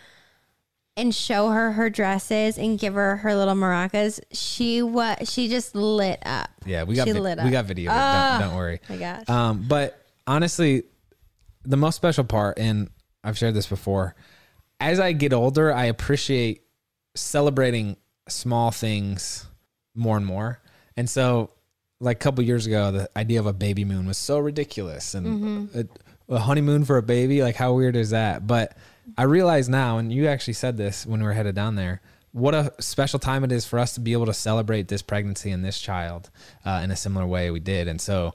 and 0.96 1.14
show 1.14 1.50
her 1.50 1.72
her 1.72 1.88
dresses 1.90 2.58
and 2.58 2.78
give 2.78 2.94
her 2.94 3.16
her 3.18 3.34
little 3.34 3.54
maracas. 3.54 4.20
She 4.32 4.82
was 4.82 5.16
she 5.30 5.48
just 5.48 5.74
lit 5.74 6.20
up. 6.26 6.50
Yeah, 6.66 6.82
we 6.84 6.94
got 6.94 7.06
she 7.06 7.12
vi- 7.12 7.44
we 7.44 7.50
got 7.50 7.64
video. 7.66 7.90
of 7.90 7.96
it. 7.96 8.00
Ah, 8.00 8.36
don't, 8.40 8.48
don't 8.50 8.56
worry. 8.56 8.80
my 8.88 8.96
gosh. 8.96 9.28
Um, 9.28 9.64
but 9.68 10.04
honestly, 10.26 10.84
the 11.64 11.76
most 11.76 11.96
special 11.96 12.24
part, 12.24 12.58
and 12.58 12.90
I've 13.24 13.38
shared 13.38 13.54
this 13.54 13.66
before, 13.66 14.14
as 14.80 15.00
I 15.00 15.12
get 15.12 15.32
older, 15.32 15.72
I 15.72 15.86
appreciate 15.86 16.62
celebrating 17.14 17.96
small 18.28 18.70
things 18.70 19.46
more 19.94 20.16
and 20.16 20.26
more. 20.26 20.60
And 20.96 21.08
so, 21.08 21.50
like 22.00 22.16
a 22.16 22.20
couple 22.20 22.44
years 22.44 22.66
ago, 22.66 22.90
the 22.92 23.10
idea 23.16 23.40
of 23.40 23.46
a 23.46 23.52
baby 23.52 23.84
moon 23.84 24.06
was 24.06 24.18
so 24.18 24.38
ridiculous, 24.38 25.14
and 25.14 25.70
a, 25.74 25.86
a 26.32 26.38
honeymoon 26.38 26.84
for 26.84 26.96
a 26.96 27.02
baby, 27.02 27.42
like 27.42 27.56
how 27.56 27.72
weird 27.72 27.96
is 27.96 28.10
that? 28.10 28.46
But 28.46 28.76
I 29.16 29.24
realize 29.24 29.68
now, 29.68 29.98
and 29.98 30.12
you 30.12 30.26
actually 30.28 30.54
said 30.54 30.76
this 30.76 31.06
when 31.06 31.20
we 31.20 31.26
were 31.26 31.32
headed 31.32 31.54
down 31.54 31.74
there. 31.74 32.00
What 32.32 32.54
a 32.54 32.72
special 32.78 33.18
time 33.18 33.42
it 33.42 33.50
is 33.50 33.64
for 33.64 33.78
us 33.78 33.94
to 33.94 34.00
be 34.00 34.12
able 34.12 34.26
to 34.26 34.34
celebrate 34.34 34.88
this 34.88 35.02
pregnancy 35.02 35.50
and 35.50 35.64
this 35.64 35.80
child 35.80 36.30
uh, 36.64 36.80
in 36.84 36.90
a 36.90 36.96
similar 36.96 37.26
way 37.26 37.50
we 37.50 37.58
did. 37.58 37.88
And 37.88 38.00
so 38.00 38.34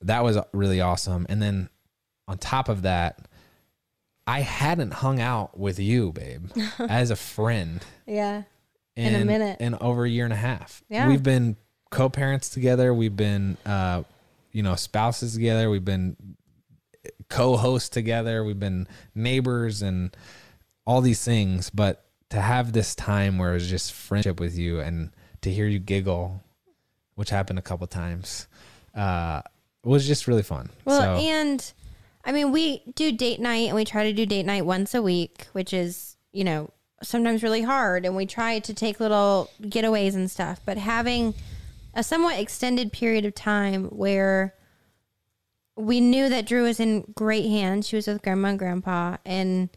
that 0.00 0.24
was 0.24 0.38
really 0.52 0.80
awesome. 0.80 1.26
And 1.28 1.40
then 1.40 1.68
on 2.26 2.38
top 2.38 2.68
of 2.68 2.82
that, 2.82 3.28
I 4.26 4.40
hadn't 4.40 4.94
hung 4.94 5.20
out 5.20 5.58
with 5.58 5.78
you, 5.78 6.12
babe, 6.12 6.50
as 6.78 7.10
a 7.10 7.16
friend 7.16 7.84
yeah. 8.06 8.42
In 8.96 9.14
a 9.14 9.24
minute. 9.24 9.60
in 9.60 9.74
over 9.74 10.04
a 10.04 10.08
year 10.08 10.24
and 10.24 10.32
a 10.32 10.36
half. 10.36 10.82
Yeah. 10.88 11.08
We've 11.08 11.22
been 11.22 11.56
co-parents 11.90 12.48
together. 12.48 12.94
We've 12.94 13.14
been, 13.16 13.56
uh, 13.66 14.02
you 14.52 14.62
know, 14.62 14.74
spouses 14.74 15.34
together. 15.34 15.68
We've 15.68 15.84
been 15.84 16.16
co-hosts 17.28 17.90
together. 17.90 18.42
We've 18.44 18.58
been 18.58 18.88
neighbors 19.14 19.82
and 19.82 20.16
all 20.86 21.00
these 21.00 21.22
things. 21.24 21.70
But 21.70 22.04
to 22.30 22.40
have 22.40 22.72
this 22.72 22.94
time 22.94 23.38
where 23.38 23.50
it 23.50 23.54
was 23.54 23.68
just 23.68 23.92
friendship 23.92 24.40
with 24.40 24.56
you 24.56 24.80
and 24.80 25.10
to 25.42 25.50
hear 25.52 25.66
you 25.66 25.78
giggle, 25.78 26.42
which 27.14 27.30
happened 27.30 27.58
a 27.58 27.62
couple 27.62 27.86
times, 27.86 28.48
uh, 28.94 29.42
was 29.84 30.06
just 30.06 30.26
really 30.26 30.42
fun. 30.42 30.70
Well, 30.84 31.18
so, 31.18 31.24
and 31.24 31.72
I 32.24 32.32
mean, 32.32 32.50
we 32.50 32.82
do 32.94 33.12
date 33.12 33.40
night 33.40 33.68
and 33.68 33.76
we 33.76 33.84
try 33.84 34.04
to 34.04 34.12
do 34.12 34.26
date 34.26 34.46
night 34.46 34.66
once 34.66 34.94
a 34.94 35.02
week, 35.02 35.46
which 35.52 35.72
is, 35.72 36.16
you 36.32 36.44
know, 36.44 36.70
sometimes 37.02 37.42
really 37.42 37.62
hard. 37.62 38.04
And 38.04 38.16
we 38.16 38.26
try 38.26 38.58
to 38.58 38.74
take 38.74 39.00
little 39.00 39.50
getaways 39.62 40.14
and 40.14 40.30
stuff. 40.30 40.60
But 40.64 40.78
having 40.78 41.34
a 41.94 42.02
somewhat 42.02 42.38
extended 42.38 42.92
period 42.92 43.24
of 43.24 43.34
time 43.34 43.84
where 43.86 44.54
we 45.76 46.00
knew 46.00 46.28
that 46.28 46.46
Drew 46.46 46.62
was 46.64 46.80
in 46.80 47.02
great 47.14 47.46
hands, 47.48 47.86
she 47.88 47.96
was 47.96 48.06
with 48.06 48.22
grandma 48.22 48.48
and 48.48 48.58
grandpa, 48.58 49.16
and 49.26 49.68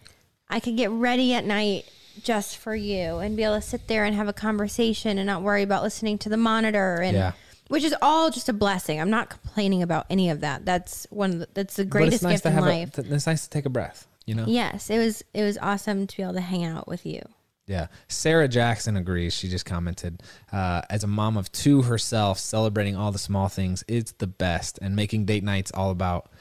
I 0.50 0.60
could 0.62 0.78
get 0.78 0.90
ready 0.92 1.34
at 1.34 1.44
night 1.46 1.86
just 2.24 2.58
for 2.58 2.74
you 2.76 3.18
and 3.18 3.36
be 3.38 3.44
able 3.44 3.56
to 3.56 3.62
sit 3.62 3.88
there 3.88 4.06
and 4.06 4.16
have 4.16 4.28
a 4.28 4.34
conversation 4.34 5.18
and 5.18 5.28
not 5.28 5.42
worry 5.42 5.62
about 5.64 5.84
listening 5.84 6.18
to 6.20 6.30
the 6.30 6.38
monitor 6.38 6.96
and 7.02 7.16
Yeah. 7.16 7.32
which 7.68 7.84
is 7.84 7.96
all 8.02 8.30
just 8.30 8.50
a 8.50 8.54
blessing. 8.54 9.00
I'm 9.00 9.10
not 9.10 9.30
complaining 9.30 9.84
about 9.84 10.06
any 10.10 10.30
of 10.30 10.42
that. 10.42 10.66
That's 10.66 11.06
one 11.12 11.32
of 11.32 11.40
the, 11.40 11.48
that's 11.54 11.76
the 11.76 11.86
greatest 11.86 12.16
it's 12.16 12.24
nice 12.24 12.34
gift 12.34 12.44
to 12.44 12.50
in 12.50 12.56
have 12.56 12.64
life. 12.66 12.98
A, 12.98 13.14
it's 13.14 13.28
nice 13.28 13.44
to 13.44 13.50
take 13.50 13.66
a 13.66 13.70
breath, 13.70 14.08
you 14.30 14.36
know? 14.36 14.46
yes, 14.48 14.92
it 14.92 15.00
was 15.00 15.24
it 15.34 15.44
was 15.44 15.58
awesome 15.58 16.06
to 16.06 16.18
be 16.18 16.22
able 16.22 16.34
to 16.34 16.42
hang 16.42 16.64
out 16.64 16.88
with 16.88 17.04
you. 17.04 17.22
Yeah. 17.66 17.88
Sarah 18.08 18.48
Jackson 18.48 18.96
agrees. 18.96 19.34
She 19.34 19.48
just 19.48 19.66
commented, 19.66 20.24
uh, 20.52 20.82
as 20.90 21.04
a 21.04 21.08
mom 21.08 21.36
of 21.38 21.52
two 21.52 21.84
herself, 21.84 22.40
celebrating 22.40 22.96
all 22.96 23.12
the 23.12 23.20
small 23.20 23.48
things, 23.48 23.84
it's 23.88 24.12
the 24.14 24.26
best. 24.28 24.80
And 24.82 24.96
making 24.96 25.26
date 25.26 25.44
nights 25.44 25.72
all 25.72 25.92
about 25.92 26.32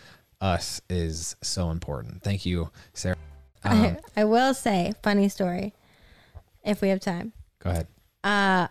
us 0.40 0.81
is 0.88 1.37
so 1.42 1.70
important. 1.70 2.22
Thank 2.22 2.46
you, 2.46 2.70
Sarah. 2.92 3.16
Um, 3.64 3.96
I, 4.16 4.20
I 4.20 4.24
will 4.24 4.55
say, 4.55 4.94
funny 5.03 5.29
story, 5.29 5.74
if 6.64 6.81
we 6.81 6.90
have 6.90 7.01
time. 7.01 7.33
go 7.59 7.70
ahead. 7.70 8.70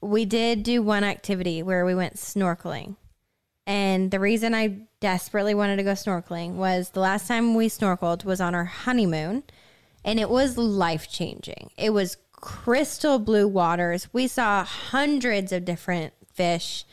we 0.00 0.24
did 0.24 0.62
do 0.62 0.80
one 0.80 1.04
activity 1.04 1.62
where 1.62 1.84
we 1.84 1.94
went 1.94 2.14
snorkeling. 2.14 2.96
And 3.66 4.10
the 4.10 4.20
reason 4.20 4.54
I 4.54 4.78
desperately 5.00 5.54
wanted 5.54 5.76
to 5.76 5.82
go 5.82 5.92
snorkeling 5.92 6.52
was 6.52 6.90
the 6.90 7.00
last 7.00 7.26
time 7.26 7.54
we 7.54 7.68
snorkeled 7.68 8.24
was 8.24 8.40
on 8.40 8.54
our 8.54 8.64
honeymoon 8.64 9.42
and 10.04 10.20
it 10.20 10.30
was 10.30 10.56
life 10.56 11.10
changing. 11.10 11.70
It 11.76 11.90
was 11.90 12.16
crystal 12.32 13.18
blue 13.18 13.48
waters. 13.48 14.08
We 14.12 14.28
saw 14.28 14.62
hundreds 14.62 15.50
of 15.50 15.64
different 15.64 16.12
fish. 16.32 16.84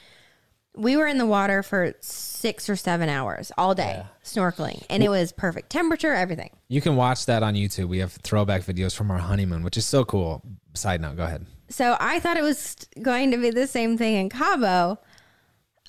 We 0.75 0.97
were 0.97 1.05
in 1.05 1.19
the 1.19 1.27
water 1.27 1.61
for 1.61 1.93
six 1.99 2.67
or 2.67 2.75
seven 2.75 3.07
hours 3.07 3.51
all 3.55 3.75
day 3.75 4.03
snorkeling 4.23 4.83
and 4.89 5.03
it 5.03 5.09
was 5.09 5.31
perfect 5.31 5.69
temperature, 5.69 6.13
everything. 6.15 6.49
You 6.69 6.81
can 6.81 6.95
watch 6.95 7.27
that 7.27 7.43
on 7.43 7.53
YouTube. 7.53 7.87
We 7.87 7.99
have 7.99 8.13
throwback 8.13 8.63
videos 8.63 8.95
from 8.95 9.11
our 9.11 9.19
honeymoon, 9.19 9.61
which 9.61 9.77
is 9.77 9.85
so 9.85 10.03
cool. 10.03 10.41
Side 10.73 11.01
note, 11.01 11.17
go 11.17 11.25
ahead. 11.25 11.45
So 11.69 11.95
I 11.99 12.19
thought 12.19 12.37
it 12.37 12.43
was 12.43 12.75
going 12.99 13.29
to 13.29 13.37
be 13.37 13.51
the 13.51 13.67
same 13.67 13.95
thing 13.97 14.15
in 14.15 14.29
Cabo, 14.29 14.97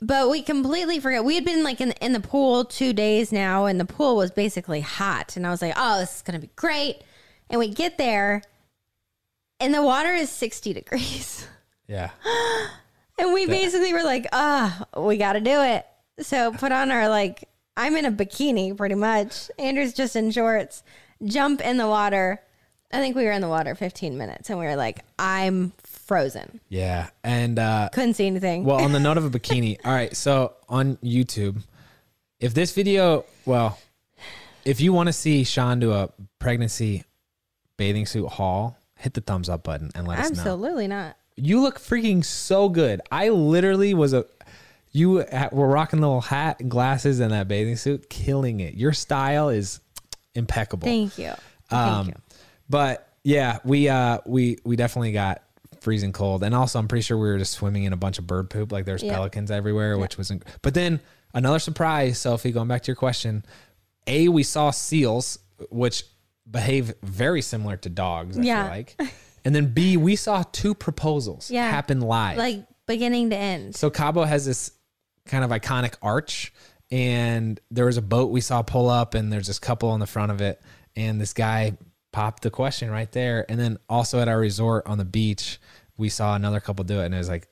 but 0.02 0.28
we 0.30 0.42
completely 0.42 0.98
forgot. 1.00 1.24
We 1.24 1.34
had 1.34 1.44
been 1.44 1.62
like 1.62 1.80
in 1.80 1.92
in 2.00 2.12
the 2.12 2.20
pool 2.20 2.64
two 2.64 2.92
days 2.92 3.32
now, 3.32 3.66
and 3.66 3.78
the 3.78 3.84
pool 3.84 4.16
was 4.16 4.30
basically 4.30 4.80
hot. 4.80 5.36
And 5.36 5.46
I 5.46 5.50
was 5.50 5.62
like, 5.62 5.74
"Oh, 5.76 5.98
this 6.00 6.16
is 6.16 6.22
gonna 6.22 6.38
be 6.38 6.50
great." 6.56 7.02
And 7.50 7.58
we 7.58 7.68
get 7.68 7.98
there, 7.98 8.42
and 9.60 9.74
the 9.74 9.82
water 9.82 10.12
is 10.12 10.30
sixty 10.30 10.72
degrees, 10.72 11.46
Yeah. 11.86 12.10
and 13.18 13.32
we 13.32 13.46
basically 13.46 13.92
were 13.92 14.02
like, 14.02 14.26
"Ah, 14.32 14.86
we 14.96 15.16
got 15.16 15.34
to 15.34 15.40
do 15.40 15.60
it." 15.62 15.86
So 16.20 16.52
put 16.52 16.72
on 16.72 16.90
our 16.90 17.08
like, 17.08 17.48
I'm 17.76 17.96
in 17.96 18.04
a 18.04 18.12
bikini 18.12 18.76
pretty 18.76 18.94
much. 18.94 19.50
Andrew's 19.58 19.92
just 19.92 20.16
in 20.16 20.30
shorts. 20.30 20.82
Jump 21.24 21.60
in 21.60 21.76
the 21.76 21.88
water. 21.88 22.40
I 22.92 22.98
think 22.98 23.16
we 23.16 23.24
were 23.24 23.32
in 23.32 23.40
the 23.40 23.48
water 23.48 23.74
15 23.74 24.16
minutes, 24.16 24.50
and 24.50 24.58
we 24.58 24.66
were 24.66 24.76
like, 24.76 25.00
"I'm 25.18 25.72
frozen." 25.82 26.60
Yeah. 26.68 27.08
And, 27.24 27.58
uh, 27.58 27.88
couldn't 27.92 28.14
see 28.14 28.26
anything. 28.26 28.64
well, 28.64 28.80
on 28.80 28.92
the 28.92 29.00
note 29.08 29.16
of 29.18 29.24
a 29.24 29.30
bikini, 29.30 29.78
all 29.84 29.92
right. 29.92 30.14
So 30.16 30.52
on 30.68 30.96
YouTube, 30.98 31.62
if 32.40 32.54
this 32.54 32.72
video, 32.72 33.24
well, 33.46 33.78
if 34.64 34.80
you 34.80 34.92
want 34.92 35.08
to 35.08 35.12
see 35.12 35.44
Shawn 35.44 35.80
do 35.80 35.92
a 35.92 36.08
pregnancy 36.38 37.04
bathing 37.76 38.06
suit 38.06 38.26
haul, 38.28 38.76
hit 38.96 39.14
the 39.14 39.20
thumbs 39.20 39.48
up 39.48 39.64
button 39.64 39.90
and 39.94 40.06
let 40.06 40.18
us 40.20 40.30
know. 40.30 40.38
Absolutely 40.40 40.86
not. 40.86 41.16
You 41.36 41.60
look 41.62 41.80
freaking 41.80 42.24
so 42.24 42.68
good. 42.68 43.00
I 43.10 43.30
literally 43.30 43.92
was 43.92 44.12
a 44.12 44.24
You 44.92 45.24
were 45.50 45.66
rocking 45.68 46.00
the 46.00 46.06
little 46.06 46.20
hat 46.20 46.60
and 46.60 46.70
glasses 46.70 47.18
and 47.18 47.32
that 47.32 47.48
bathing 47.48 47.74
suit, 47.76 48.08
killing 48.08 48.60
it. 48.60 48.74
Your 48.74 48.92
style 48.92 49.48
is 49.48 49.80
impeccable. 50.36 50.86
Thank 50.86 51.18
you. 51.18 51.32
Thank 51.68 51.72
Um, 51.92 52.06
you. 52.08 52.14
But 52.68 53.08
yeah, 53.22 53.58
we 53.64 53.88
uh 53.88 54.18
we 54.26 54.58
we 54.64 54.76
definitely 54.76 55.12
got 55.12 55.42
freezing 55.80 56.12
cold, 56.12 56.42
and 56.42 56.54
also 56.54 56.78
I'm 56.78 56.88
pretty 56.88 57.02
sure 57.02 57.18
we 57.18 57.28
were 57.28 57.38
just 57.38 57.52
swimming 57.52 57.84
in 57.84 57.92
a 57.92 57.96
bunch 57.96 58.18
of 58.18 58.26
bird 58.26 58.50
poop. 58.50 58.72
Like 58.72 58.84
there's 58.84 59.02
Yeah. 59.02 59.12
pelicans 59.14 59.50
everywhere, 59.50 59.98
which 59.98 60.16
wasn't. 60.18 60.44
But 60.62 60.74
then 60.74 61.00
another 61.34 61.58
surprise, 61.58 62.18
Sophie. 62.18 62.52
Going 62.52 62.68
back 62.68 62.82
to 62.82 62.86
your 62.88 62.96
question, 62.96 63.44
a 64.06 64.28
we 64.28 64.42
saw 64.42 64.70
seals, 64.70 65.38
which 65.70 66.04
behave 66.50 66.92
very 67.02 67.42
similar 67.42 67.76
to 67.78 67.88
dogs. 67.88 68.38
I 68.38 68.42
Yeah. 68.42 68.62
feel 68.64 68.70
like, 68.70 69.00
and 69.44 69.54
then 69.54 69.72
B 69.72 69.96
we 69.96 70.16
saw 70.16 70.42
two 70.52 70.74
proposals 70.74 71.50
Yeah. 71.50 71.70
happen 71.70 72.00
live. 72.00 72.38
Like 72.38 72.64
beginning 72.86 73.30
to 73.30 73.36
end. 73.36 73.74
So 73.76 73.88
Cabo 73.90 74.24
has 74.24 74.44
this 74.44 74.70
kind 75.26 75.42
of 75.44 75.50
iconic 75.50 75.94
arch, 76.02 76.52
and 76.90 77.58
there 77.70 77.86
was 77.86 77.96
a 77.96 78.02
boat 78.02 78.30
we 78.30 78.40
saw 78.42 78.60
pull 78.62 78.88
up, 78.90 79.14
and 79.14 79.32
there's 79.32 79.46
this 79.46 79.58
couple 79.58 79.88
on 79.90 80.00
the 80.00 80.06
front 80.06 80.32
of 80.32 80.40
it, 80.42 80.60
and 80.96 81.18
this 81.20 81.32
guy 81.32 81.76
popped 82.14 82.44
the 82.44 82.50
question 82.50 82.90
right 82.90 83.10
there, 83.10 83.44
and 83.48 83.58
then 83.58 83.76
also 83.88 84.20
at 84.20 84.28
our 84.28 84.38
resort 84.38 84.86
on 84.86 84.98
the 84.98 85.04
beach, 85.04 85.58
we 85.98 86.08
saw 86.08 86.36
another 86.36 86.60
couple 86.60 86.84
do 86.84 87.00
it, 87.00 87.06
and 87.06 87.14
it 87.14 87.18
was 87.18 87.28
like 87.28 87.48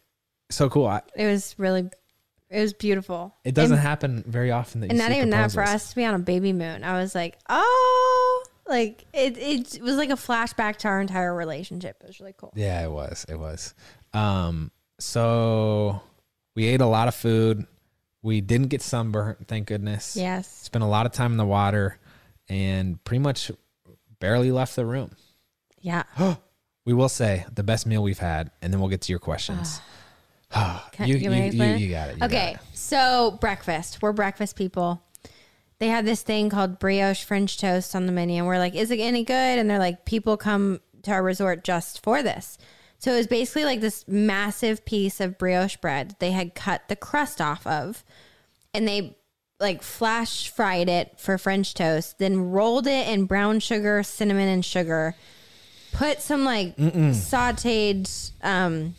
so 0.51 0.69
cool. 0.71 0.87
I, 0.87 1.03
It 1.17 1.27
was 1.27 1.55
really, 1.59 1.91
it 2.49 2.61
was 2.61 2.73
beautiful. 2.73 3.35
it 3.45 3.55
doesn't 3.55 3.79
And, 3.79 3.83
happen 3.87 4.25
very 4.27 4.51
often 4.53 4.81
that 4.81 4.87
you 4.87 4.91
and 4.91 4.99
not 4.99 5.11
even 5.11 5.31
that 5.31 5.51
for 5.53 5.63
us 5.65 5.91
to 5.91 5.97
be 5.97 6.05
on 6.05 6.15
a 6.15 6.19
baby 6.21 6.53
moon. 6.53 6.85
I 6.85 7.01
was 7.01 7.15
like, 7.15 7.39
oh, 7.49 8.45
like 8.69 9.05
it, 9.13 9.37
it 9.37 9.83
was 9.83 9.97
like 9.97 10.11
a 10.11 10.15
flashback 10.15 10.77
to 10.79 10.89
our 10.89 11.01
entire 11.01 11.35
relationship. 11.35 11.97
It 12.01 12.07
was 12.07 12.21
really 12.21 12.35
cool. 12.37 12.53
Yeah, 12.55 12.85
it 12.85 12.91
was. 12.91 13.27
It 13.29 13.37
was. 13.39 13.75
Um, 14.15 14.71
so 15.01 16.01
we 16.55 16.67
ate 16.67 16.81
a 16.81 16.87
lot 16.87 17.09
of 17.09 17.15
food. 17.17 17.67
We 18.23 18.41
didn't 18.41 18.69
get 18.69 18.83
sunburnt, 18.83 19.49
thank 19.49 19.67
goodness. 19.67 20.15
Yes. 20.17 20.47
Spent 20.49 20.85
a 20.85 20.87
lot 20.87 21.07
of 21.07 21.13
time 21.13 21.33
in 21.33 21.39
the 21.39 21.45
water 21.47 21.99
and 22.49 23.03
pretty 23.03 23.19
much 23.21 23.51
barely 24.23 24.53
left 24.53 24.77
the 24.77 24.87
room. 24.87 25.11
Yeah. 25.81 26.05
We 26.85 26.95
will 26.95 27.09
say 27.09 27.47
the 27.55 27.63
best 27.63 27.87
meal 27.87 28.03
we've 28.03 28.19
had, 28.19 28.51
and 28.61 28.73
then 28.73 28.81
we'll 28.81 28.91
get 28.91 29.03
to 29.03 29.13
your 29.13 29.21
questions. 29.21 29.81
Ah. 30.53 30.89
Can- 30.93 31.07
you, 31.07 31.15
you 31.15 31.21
you, 31.21 31.31
want 31.31 31.43
me 31.43 31.51
to 31.51 31.57
you, 31.57 31.63
explain 31.63 31.75
it? 31.77 31.81
you 31.81 31.91
got 31.91 32.09
it. 32.09 32.15
you 32.15 32.19
got 32.21 32.31
Okay, 32.33 32.53
it. 32.55 32.61
so 32.77 33.39
breakfast. 33.41 34.03
We're 34.03 34.13
breakfast 34.13 34.57
people. 34.57 35.01
They 35.79 35.87
had 35.87 36.05
this 36.05 36.23
thing 36.23 36.51
called 36.51 36.81
brioche 36.81 37.23
French 37.23 37.57
toast 37.59 37.95
on 37.95 38.07
the 38.07 38.13
menu, 38.13 38.39
and 38.39 38.47
we're 38.49 38.59
like, 38.59 38.75
"Is 38.75 38.91
it 38.91 38.99
any 38.99 39.23
good?" 39.23 39.59
And 39.61 39.71
they're 39.71 39.79
like, 39.79 40.05
"People 40.07 40.37
come 40.37 40.81
to 41.05 41.13
our 41.13 41.23
resort 41.23 41.63
just 41.63 42.03
for 42.03 42.21
this." 42.21 42.59
So 42.99 43.13
it 43.13 43.17
was 43.17 43.27
basically 43.29 43.65
like 43.65 43.81
this 43.81 44.05
massive 44.09 44.85
piece 44.85 45.21
of 45.21 45.39
brioche 45.39 45.77
bread 45.77 46.17
they 46.19 46.33
had 46.33 46.57
cut 46.57 46.83
the 46.89 46.97
crust 46.97 47.41
off 47.41 47.65
of, 47.65 48.03
and 48.75 48.89
they 48.89 49.17
like 49.63 49.83
flash 49.83 50.49
fried 50.51 50.89
it 50.91 51.15
for 51.19 51.39
French 51.39 51.73
toast, 51.73 52.19
then 52.19 52.51
rolled 52.51 52.87
it 52.87 53.09
in 53.09 53.25
brown 53.25 53.61
sugar, 53.61 54.03
cinnamon, 54.03 54.49
and 54.49 54.65
sugar. 54.65 55.15
Put 55.93 56.21
some 56.21 56.45
like 56.45 56.77
sauteed 56.77 58.31
um, 58.43 58.95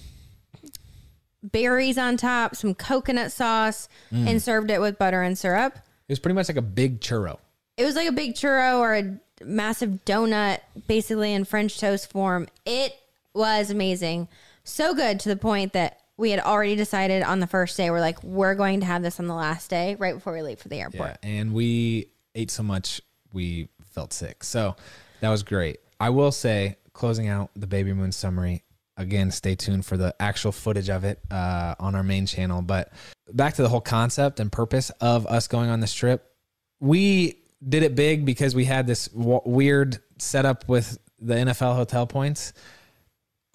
berries 1.44 1.98
on 1.98 2.18
top, 2.18 2.56
some 2.56 2.74
coconut 2.74 3.32
sauce, 3.32 3.88
Mm. 4.12 4.30
and 4.30 4.42
served 4.42 4.72
it 4.72 4.80
with 4.80 4.98
butter 4.98 5.22
and 5.22 5.38
syrup. 5.38 5.76
It 6.08 6.12
was 6.12 6.20
pretty 6.20 6.36
much 6.36 6.48
like 6.48 6.58
a 6.58 6.62
big 6.62 7.00
churro. 7.02 7.38
It 7.78 7.86
was 7.86 7.96
like 7.96 8.08
a 8.08 8.12
big 8.14 8.36
churro 8.36 8.80
or 8.80 8.96
a 8.96 9.18
massive 9.44 10.06
donut, 10.06 10.60
basically 10.88 11.34
in 11.34 11.44
French 11.46 11.80
toast 11.80 12.10
form. 12.12 12.48
It 12.66 12.94
was 13.34 13.70
amazing. 13.72 14.28
So 14.64 14.94
good 14.94 15.20
to 15.22 15.30
the 15.30 15.36
point 15.36 15.74
that 15.74 16.00
we 16.18 16.32
had 16.32 16.40
already 16.40 16.76
decided 16.76 17.24
on 17.24 17.40
the 17.40 17.48
first 17.48 17.76
day, 17.78 17.90
we're 17.90 18.00
like, 18.00 18.22
we're 18.24 18.56
going 18.56 18.82
to 18.82 18.86
have 18.86 19.02
this 19.02 19.20
on 19.20 19.28
the 19.28 19.34
last 19.34 19.70
day, 19.70 19.96
right 19.96 20.14
before 20.14 20.34
we 20.34 20.42
leave 20.42 20.60
for 20.60 20.70
the 20.70 20.80
airport. 20.80 21.18
Yeah, 21.24 21.30
and 21.30 21.54
we 21.54 22.12
ate 22.36 22.52
so 22.52 22.64
much 22.64 23.02
we 23.32 23.70
felt 23.92 24.14
sick. 24.14 24.44
So 24.44 24.76
that 25.22 25.30
was 25.30 25.44
great. 25.44 25.80
I 26.00 26.10
will 26.10 26.32
say, 26.32 26.78
closing 26.94 27.28
out 27.28 27.50
the 27.56 27.68
baby 27.68 27.94
moon 27.94 28.12
summary. 28.12 28.64
Again, 28.96 29.32
stay 29.32 29.56
tuned 29.56 29.86
for 29.86 29.98
the 29.98 30.16
actual 30.20 30.52
footage 30.52 30.90
of 30.90 31.04
it 31.04 31.20
uh, 31.32 31.74
on 31.80 31.96
our 31.96 32.04
main 32.04 32.28
channel. 32.28 32.62
But 32.62 32.94
back 33.32 33.56
to 33.56 33.64
the 33.64 33.70
whole 33.70 33.82
concept 33.82 34.40
and 34.40 34.52
purpose 34.52 34.92
of 35.02 35.26
us 35.26 35.48
going 35.48 35.70
on 35.70 35.80
this 35.80 35.94
trip. 35.94 36.32
We 36.80 37.40
did 37.68 37.82
it 37.82 37.96
big 37.96 38.26
because 38.26 38.54
we 38.54 38.66
had 38.66 38.86
this 38.86 39.08
w- 39.08 39.42
weird 39.46 39.98
setup 40.20 40.68
with 40.68 41.00
the 41.20 41.34
NFL 41.34 41.76
hotel 41.76 42.06
points. 42.06 42.54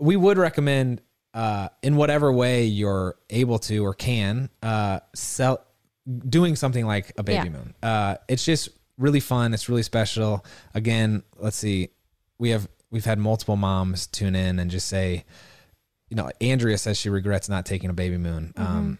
We 0.00 0.16
would 0.16 0.38
recommend, 0.38 1.02
uh, 1.38 1.68
in 1.82 1.94
whatever 1.94 2.32
way 2.32 2.64
you're 2.64 3.14
able 3.30 3.58
to 3.60 3.84
or 3.84 3.94
can, 3.94 4.50
uh, 4.62 4.98
sell 5.14 5.64
doing 6.28 6.56
something 6.56 6.84
like 6.84 7.12
a 7.16 7.22
baby 7.22 7.46
Yeah. 7.46 7.52
moon. 7.52 7.74
Uh, 7.80 8.16
it's 8.28 8.44
just 8.44 8.70
really 8.96 9.20
fun. 9.20 9.54
It's 9.54 9.68
really 9.68 9.84
special. 9.84 10.44
Again, 10.74 11.22
let's 11.36 11.56
see. 11.56 11.90
We 12.38 12.50
have 12.50 12.66
we've 12.90 13.04
had 13.04 13.18
multiple 13.18 13.54
moms 13.56 14.06
tune 14.08 14.34
in 14.34 14.58
and 14.58 14.70
just 14.70 14.88
say, 14.88 15.24
you 16.08 16.16
know, 16.16 16.30
Andrea 16.40 16.76
says 16.78 16.96
she 16.98 17.08
regrets 17.10 17.48
not 17.48 17.64
taking 17.66 17.90
a 17.90 17.92
baby 17.92 18.16
moon 18.16 18.52
um, 18.56 18.98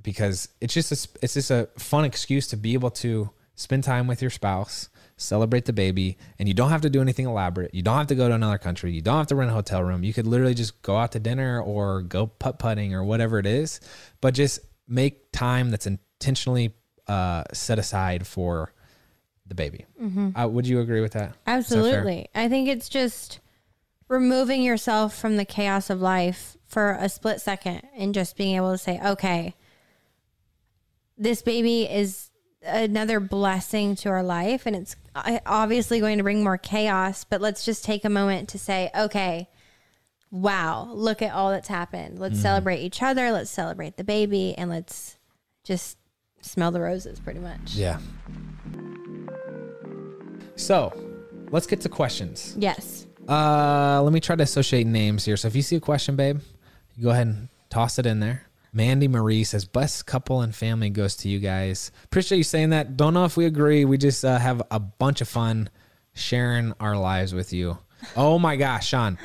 because 0.00 0.48
it's 0.60 0.74
just 0.74 0.92
a, 0.92 1.08
it's 1.22 1.34
just 1.34 1.50
a 1.50 1.68
fun 1.78 2.04
excuse 2.04 2.46
to 2.48 2.56
be 2.56 2.74
able 2.74 2.90
to 2.90 3.30
spend 3.54 3.82
time 3.84 4.06
with 4.06 4.20
your 4.20 4.30
spouse, 4.30 4.88
celebrate 5.22 5.64
the 5.64 5.72
baby, 5.72 6.18
and 6.38 6.48
you 6.48 6.54
don't 6.54 6.70
have 6.70 6.82
to 6.82 6.90
do 6.90 7.00
anything 7.00 7.26
elaborate. 7.26 7.74
You 7.74 7.82
don't 7.82 7.96
have 7.96 8.08
to 8.08 8.14
go 8.14 8.28
to 8.28 8.34
another 8.34 8.58
country. 8.58 8.92
You 8.92 9.00
don't 9.00 9.18
have 9.18 9.26
to 9.28 9.34
rent 9.34 9.50
a 9.50 9.54
hotel 9.54 9.82
room. 9.82 10.04
You 10.04 10.12
could 10.12 10.26
literally 10.26 10.54
just 10.54 10.82
go 10.82 10.96
out 10.96 11.12
to 11.12 11.20
dinner 11.20 11.60
or 11.60 12.02
go 12.02 12.26
putt 12.26 12.58
putting 12.58 12.94
or 12.94 13.04
whatever 13.04 13.38
it 13.38 13.46
is, 13.46 13.80
but 14.20 14.34
just 14.34 14.60
make 14.88 15.32
time 15.32 15.70
that's 15.70 15.86
intentionally 15.86 16.74
uh, 17.06 17.44
set 17.52 17.78
aside 17.78 18.26
for 18.26 18.72
the 19.46 19.54
baby. 19.54 19.86
Uh, 20.34 20.48
would 20.48 20.66
you 20.66 20.80
agree 20.80 21.00
with 21.00 21.12
that? 21.12 21.34
Absolutely. 21.46 22.28
I 22.34 22.48
think 22.48 22.68
it's 22.68 22.88
just 22.88 23.40
removing 24.08 24.62
yourself 24.62 25.18
from 25.18 25.36
the 25.36 25.44
chaos 25.44 25.90
of 25.90 26.00
life 26.00 26.56
for 26.66 26.92
a 26.92 27.08
split 27.08 27.40
second 27.40 27.82
and 27.96 28.14
just 28.14 28.36
being 28.36 28.56
able 28.56 28.72
to 28.72 28.78
say, 28.78 29.00
okay, 29.04 29.54
this 31.18 31.42
baby 31.42 31.82
is 31.82 32.30
another 32.64 33.20
blessing 33.20 33.96
to 33.96 34.08
our 34.08 34.22
life 34.22 34.66
and 34.66 34.76
it's 34.76 34.96
uh, 35.14 35.38
obviously 35.46 36.00
going 36.00 36.18
to 36.18 36.24
bring 36.24 36.42
more 36.42 36.58
chaos, 36.58 37.24
but 37.24 37.40
let's 37.40 37.64
just 37.64 37.84
take 37.84 38.04
a 38.04 38.10
moment 38.10 38.48
to 38.50 38.58
say, 38.58 38.90
okay, 38.96 39.48
wow, 40.30 40.88
look 40.92 41.22
at 41.22 41.34
all 41.34 41.50
that's 41.50 41.68
happened. 41.68 42.18
Let's 42.18 42.40
celebrate 42.40 42.78
each 42.78 43.02
other, 43.02 43.30
let's 43.30 43.50
celebrate 43.50 43.96
the 43.96 44.04
baby, 44.04 44.54
and 44.56 44.70
let's 44.70 45.18
just 45.64 45.98
smell 46.40 46.70
the 46.70 46.80
roses 46.80 47.20
pretty 47.20 47.40
much. 47.40 47.74
Yeah. 47.74 47.98
So, 50.56 50.92
let's 51.50 51.66
get 51.66 51.80
to 51.82 51.88
questions. 51.88 52.56
Yes. 52.58 53.06
Uh, 53.28 54.00
let 54.02 54.12
me 54.12 54.20
try 54.20 54.36
to 54.36 54.42
associate 54.42 54.86
names 54.86 55.24
here. 55.24 55.36
So 55.36 55.48
if 55.48 55.54
you 55.54 55.62
see 55.62 55.76
a 55.76 55.80
question, 55.80 56.16
babe, 56.16 56.40
you 56.96 57.04
go 57.04 57.10
ahead 57.10 57.26
and 57.26 57.48
toss 57.70 57.98
it 57.98 58.06
in 58.06 58.20
there. 58.20 58.46
Mandy 58.72 59.08
Marie 59.08 59.44
says, 59.44 59.64
"Best 59.64 60.06
couple 60.06 60.40
and 60.40 60.54
family 60.54 60.88
goes 60.90 61.16
to 61.16 61.28
you 61.28 61.38
guys." 61.38 61.92
Appreciate 62.04 62.38
you 62.38 62.44
saying 62.44 62.70
that. 62.70 62.96
Don't 62.96 63.12
know 63.14 63.24
if 63.24 63.36
we 63.36 63.44
agree. 63.46 63.84
We 63.84 63.98
just 63.98 64.24
uh, 64.24 64.38
have 64.38 64.62
a 64.70 64.80
bunch 64.80 65.20
of 65.20 65.28
fun 65.28 65.68
sharing 66.14 66.72
our 66.80 66.96
lives 66.96 67.34
with 67.34 67.52
you. 67.52 67.78
Oh 68.16 68.38
my 68.38 68.56
gosh, 68.56 68.88
Shawn. 68.88 69.18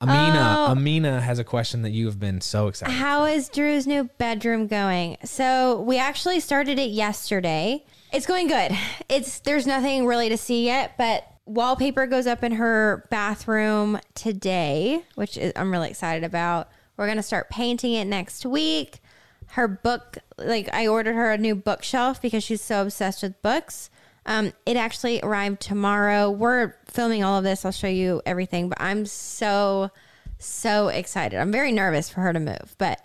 Amina, 0.00 0.56
Oh. 0.58 0.72
Amina 0.72 1.20
has 1.22 1.38
a 1.38 1.44
question 1.44 1.82
that 1.82 1.90
you 1.90 2.04
have 2.06 2.20
been 2.20 2.40
so 2.42 2.68
excited. 2.68 2.92
How 2.92 3.24
is 3.24 3.48
Drew's 3.48 3.86
new 3.86 4.04
bedroom 4.18 4.66
going? 4.66 5.16
So 5.24 5.80
we 5.82 5.98
actually 5.98 6.40
started 6.40 6.78
it 6.78 6.90
yesterday. 6.90 7.82
It's 8.12 8.26
going 8.26 8.46
good. 8.46 8.72
It's 9.08 9.40
there's 9.40 9.66
nothing 9.66 10.04
really 10.06 10.28
to 10.28 10.36
see 10.36 10.66
yet, 10.66 10.96
but 10.98 11.26
wallpaper 11.46 12.06
goes 12.06 12.26
up 12.26 12.44
in 12.44 12.52
her 12.52 13.06
bathroom 13.10 13.98
today, 14.14 15.02
which 15.14 15.38
is, 15.38 15.52
I'm 15.56 15.72
really 15.72 15.88
excited 15.88 16.24
about. 16.24 16.68
We're 16.96 17.06
gonna 17.06 17.22
start 17.22 17.50
painting 17.50 17.92
it 17.92 18.06
next 18.06 18.46
week. 18.46 19.00
Her 19.48 19.68
book, 19.68 20.18
like 20.38 20.72
I 20.72 20.86
ordered 20.86 21.14
her 21.14 21.32
a 21.32 21.38
new 21.38 21.54
bookshelf 21.54 22.20
because 22.20 22.42
she's 22.42 22.62
so 22.62 22.82
obsessed 22.82 23.22
with 23.22 23.40
books. 23.42 23.90
Um, 24.24 24.52
it 24.64 24.76
actually 24.76 25.20
arrived 25.22 25.60
tomorrow. 25.60 26.30
We're 26.30 26.74
filming 26.86 27.22
all 27.22 27.38
of 27.38 27.44
this. 27.44 27.64
I'll 27.64 27.72
show 27.72 27.86
you 27.86 28.22
everything, 28.26 28.68
but 28.68 28.80
I'm 28.80 29.06
so 29.06 29.90
so 30.38 30.88
excited. 30.88 31.38
I'm 31.38 31.52
very 31.52 31.72
nervous 31.72 32.10
for 32.10 32.20
her 32.22 32.32
to 32.32 32.40
move, 32.40 32.74
but 32.76 33.00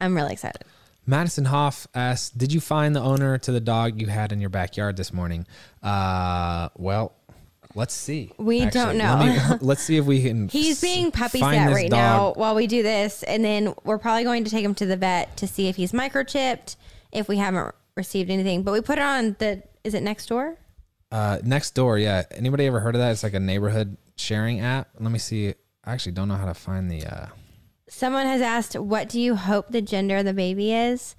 I'm 0.00 0.16
really 0.16 0.32
excited. 0.32 0.62
Madison 1.06 1.44
Hoff 1.44 1.86
asks, 1.94 2.30
"Did 2.30 2.52
you 2.52 2.60
find 2.60 2.96
the 2.96 3.00
owner 3.00 3.36
to 3.36 3.52
the 3.52 3.60
dog 3.60 4.00
you 4.00 4.06
had 4.06 4.32
in 4.32 4.40
your 4.40 4.48
backyard 4.48 4.96
this 4.96 5.12
morning?" 5.12 5.46
Uh, 5.82 6.70
well, 6.76 7.12
let's 7.74 7.94
see. 7.94 8.32
We 8.38 8.66
don't 8.66 8.96
know. 8.98 9.18
Let 9.20 9.62
let's 9.62 9.82
see 9.82 9.96
if 9.96 10.04
we 10.04 10.22
can. 10.22 10.48
He's 10.50 10.80
being 10.80 11.10
puppy 11.10 11.40
sat 11.40 11.72
right 11.72 11.90
now 11.90 12.32
while 12.34 12.54
we 12.54 12.66
do 12.66 12.82
this, 12.82 13.22
and 13.22 13.44
then 13.44 13.74
we're 13.84 13.98
probably 13.98 14.24
going 14.24 14.44
to 14.44 14.50
take 14.50 14.64
him 14.64 14.74
to 14.76 14.86
the 14.86 14.96
vet 14.96 15.36
to 15.38 15.46
see 15.46 15.68
if 15.68 15.76
he's 15.76 15.92
microchipped, 15.92 16.76
if 17.12 17.28
we 17.28 17.36
haven't 17.36 17.74
received 17.96 18.30
anything. 18.30 18.62
But 18.62 18.72
we 18.72 18.80
put 18.80 18.98
it 18.98 19.02
on 19.02 19.36
the 19.38 19.62
is 19.82 19.94
it 19.94 20.02
Nextdoor? 20.02 20.56
Uh, 21.12 21.38
Nextdoor, 21.38 22.02
yeah. 22.02 22.24
Anybody 22.32 22.66
ever 22.66 22.80
heard 22.80 22.94
of 22.94 23.00
that? 23.00 23.12
It's 23.12 23.22
like 23.22 23.34
a 23.34 23.40
neighborhood 23.40 23.96
sharing 24.16 24.60
app. 24.60 24.88
Let 24.98 25.12
me 25.12 25.18
see. 25.18 25.54
I 25.84 25.92
actually 25.92 26.12
don't 26.12 26.28
know 26.28 26.36
how 26.36 26.46
to 26.46 26.54
find 26.54 26.90
the. 26.90 27.04
Uh, 27.04 27.26
someone 27.88 28.26
has 28.26 28.40
asked, 28.40 28.74
"What 28.78 29.08
do 29.08 29.20
you 29.20 29.36
hope 29.36 29.68
the 29.68 29.82
gender 29.82 30.18
of 30.18 30.24
the 30.24 30.32
baby 30.32 30.72
is?" 30.72 31.14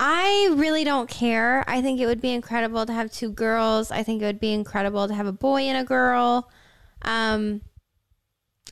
I 0.00 0.54
really 0.54 0.84
don't 0.84 1.08
care. 1.08 1.64
I 1.66 1.82
think 1.82 2.00
it 2.00 2.06
would 2.06 2.20
be 2.20 2.32
incredible 2.32 2.86
to 2.86 2.92
have 2.92 3.10
two 3.10 3.30
girls. 3.30 3.90
I 3.90 4.02
think 4.02 4.22
it 4.22 4.26
would 4.26 4.40
be 4.40 4.52
incredible 4.52 5.08
to 5.08 5.14
have 5.14 5.26
a 5.26 5.32
boy 5.32 5.62
and 5.62 5.78
a 5.78 5.84
girl. 5.84 6.48
Um, 7.02 7.62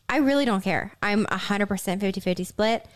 I 0.08 0.18
really 0.18 0.44
don't 0.44 0.62
care. 0.62 0.92
I'm 1.02 1.26
100% 1.26 2.00
50 2.00 2.20
50 2.20 2.44
split. 2.44 2.86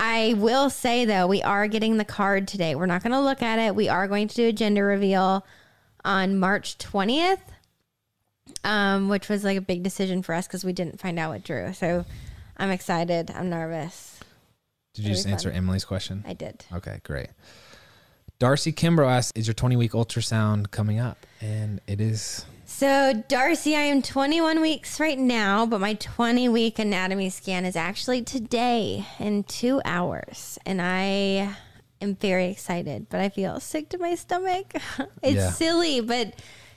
I 0.00 0.34
will 0.38 0.70
say, 0.70 1.04
though, 1.04 1.26
we 1.26 1.42
are 1.42 1.68
getting 1.68 1.98
the 1.98 2.04
card 2.04 2.48
today. 2.48 2.74
We're 2.74 2.86
not 2.86 3.02
going 3.02 3.12
to 3.12 3.20
look 3.20 3.42
at 3.42 3.58
it. 3.58 3.74
We 3.74 3.88
are 3.88 4.08
going 4.08 4.28
to 4.28 4.34
do 4.34 4.48
a 4.48 4.52
gender 4.52 4.84
reveal 4.84 5.46
on 6.04 6.38
March 6.38 6.78
20th, 6.78 7.40
um, 8.64 9.08
which 9.08 9.28
was 9.28 9.44
like 9.44 9.56
a 9.56 9.62
big 9.62 9.82
decision 9.82 10.22
for 10.22 10.34
us 10.34 10.46
because 10.46 10.64
we 10.64 10.72
didn't 10.72 11.00
find 11.00 11.18
out 11.18 11.30
what 11.30 11.44
drew. 11.44 11.72
So 11.74 12.04
I'm 12.56 12.70
excited. 12.70 13.30
I'm 13.30 13.50
nervous. 13.50 14.20
Did 14.94 15.04
you 15.04 15.12
just 15.12 15.26
be 15.26 15.32
answer 15.32 15.50
fun. 15.50 15.58
Emily's 15.58 15.84
question? 15.84 16.24
I 16.26 16.32
did. 16.32 16.64
Okay, 16.72 17.00
great. 17.04 17.28
Darcy 18.38 18.72
Kimbrough 18.72 19.08
asks, 19.10 19.32
"Is 19.34 19.46
your 19.46 19.54
20 19.54 19.76
week 19.76 19.92
ultrasound 19.92 20.70
coming 20.70 20.98
up?" 20.98 21.26
And 21.40 21.80
it 21.86 22.00
is. 22.00 22.44
So, 22.66 23.22
Darcy, 23.28 23.76
I 23.76 23.82
am 23.82 24.02
21 24.02 24.60
weeks 24.60 24.98
right 24.98 25.18
now, 25.18 25.64
but 25.64 25.80
my 25.80 25.94
20 25.94 26.48
week 26.48 26.78
anatomy 26.78 27.30
scan 27.30 27.64
is 27.64 27.76
actually 27.76 28.22
today 28.22 29.06
in 29.20 29.44
two 29.44 29.80
hours. 29.84 30.58
And 30.66 30.82
I 30.82 31.54
am 32.00 32.16
very 32.16 32.46
excited, 32.48 33.06
but 33.10 33.20
I 33.20 33.28
feel 33.28 33.60
sick 33.60 33.88
to 33.90 33.98
my 33.98 34.14
stomach. 34.16 34.74
it's 35.22 35.36
Yeah. 35.36 35.50
silly, 35.50 36.00
but 36.00 36.34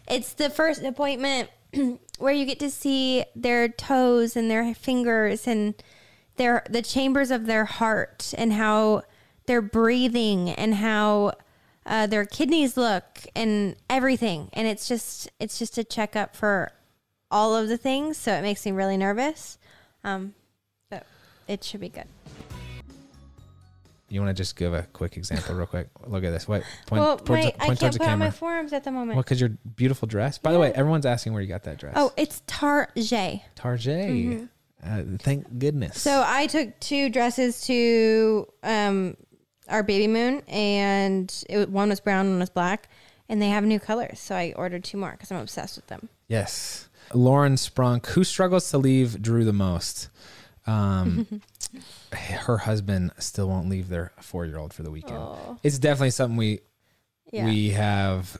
it's 0.08 0.34
the 0.34 0.50
first 0.52 0.84
appointment 0.84 1.50
where 2.20 2.34
you 2.34 2.46
get 2.46 2.60
to 2.60 2.70
see 2.70 3.24
their 3.36 3.68
toes 3.68 4.36
and 4.36 4.52
their 4.52 4.74
fingers 4.76 5.48
and 5.48 5.74
their 6.36 6.64
the 6.70 6.84
chambers 6.84 7.32
of 7.32 7.48
their 7.48 7.66
heart 7.66 8.34
and 8.38 8.54
how 8.54 9.02
they're 9.48 9.62
breathing 9.62 10.52
and 10.52 10.76
how 10.76 11.34
uh, 11.88 12.06
their 12.06 12.26
kidneys 12.26 12.76
look 12.78 13.06
and 13.36 13.76
everything 13.90 14.50
and 14.54 14.68
it's 14.68 14.88
just 14.88 15.30
it's 15.40 15.58
just 15.58 15.78
a 15.78 15.84
checkup 15.84 16.36
for 16.36 16.72
all 17.32 17.56
of 17.56 17.68
the 17.70 17.78
things 17.78 18.18
so 18.18 18.34
it 18.34 18.42
makes 18.42 18.66
me 18.66 18.72
really 18.72 18.98
nervous 18.98 19.58
um, 20.04 20.34
but 20.90 21.06
it 21.48 21.64
should 21.64 21.80
be 21.82 21.90
good 21.90 22.06
You 24.10 24.22
want 24.22 24.36
to 24.36 24.42
just 24.42 24.56
give 24.56 24.74
a 24.74 24.84
quick 24.94 25.18
example, 25.18 25.54
real 25.56 25.66
quick? 25.68 25.90
Look 26.06 26.24
at 26.24 26.30
this. 26.32 26.48
Wait, 26.48 26.64
point, 26.86 27.02
well 27.02 27.18
towards, 27.18 27.30
my, 27.30 27.52
the- 27.52 27.62
i 27.62 27.68
point 27.68 27.68
can't 27.68 27.80
towards 27.80 27.96
the 27.96 28.00
put 28.00 28.08
on 28.10 28.20
my 28.20 28.26
camera. 28.28 28.32
forearms 28.38 28.72
at 28.74 28.84
the 28.86 28.92
moment 28.92 29.16
Well, 29.18 29.24
because 29.24 29.42
your 29.42 29.50
beautiful 29.76 30.08
dress. 30.08 30.38
By 30.38 30.54
the 30.54 30.60
way, 30.60 30.72
everyone's 30.74 31.06
asking 31.06 31.34
where 31.34 31.42
you 31.42 31.48
got 31.50 31.64
that 31.64 31.78
dress. 31.78 31.94
oh 31.98 32.14
it's 32.16 32.42
tarjay 32.48 33.42
Tarjay. 33.58 34.48
Uh, 34.82 35.02
thank 35.20 35.60
goodness. 35.60 36.00
So 36.00 36.24
I 36.26 36.48
took 36.48 36.80
two 36.80 37.10
dresses 37.10 37.62
to 37.62 38.48
um, 38.64 39.18
our 39.70 39.84
baby 39.84 40.08
moon, 40.08 40.42
and 40.48 41.44
it, 41.50 41.70
one 41.70 41.90
was 41.90 42.00
brown, 42.00 42.30
one 42.30 42.40
was 42.40 42.50
black, 42.50 42.90
and 43.30 43.42
they 43.42 43.50
have 43.50 43.64
new 43.64 43.80
colors. 43.80 44.20
So 44.20 44.36
I 44.36 44.54
ordered 44.56 44.84
two 44.84 44.98
more 44.98 45.12
because 45.12 45.32
I'm 45.32 45.40
obsessed 45.40 45.76
with 45.76 45.88
them. 45.88 46.10
yes, 46.28 46.88
Lauren 47.14 47.56
Sprunk, 47.56 48.06
who 48.08 48.24
struggles 48.24 48.70
to 48.72 48.78
leave 48.78 49.22
Drew 49.22 49.44
the 49.46 49.54
most. 49.54 50.10
Um, 50.66 51.42
her 52.12 52.58
husband 52.58 53.12
still 53.20 53.48
won't 53.48 53.70
leave 53.70 53.88
their 53.90 54.12
four 54.22 54.46
year 54.46 54.58
old 54.58 54.74
for 54.74 54.84
the 54.84 54.92
weekend. 54.92 55.18
Oh, 55.20 55.58
It's 55.64 55.80
definitely 55.80 56.10
something 56.12 56.36
we 56.38 56.60
yeah. 57.32 57.46
we 57.46 57.70
have 57.70 58.38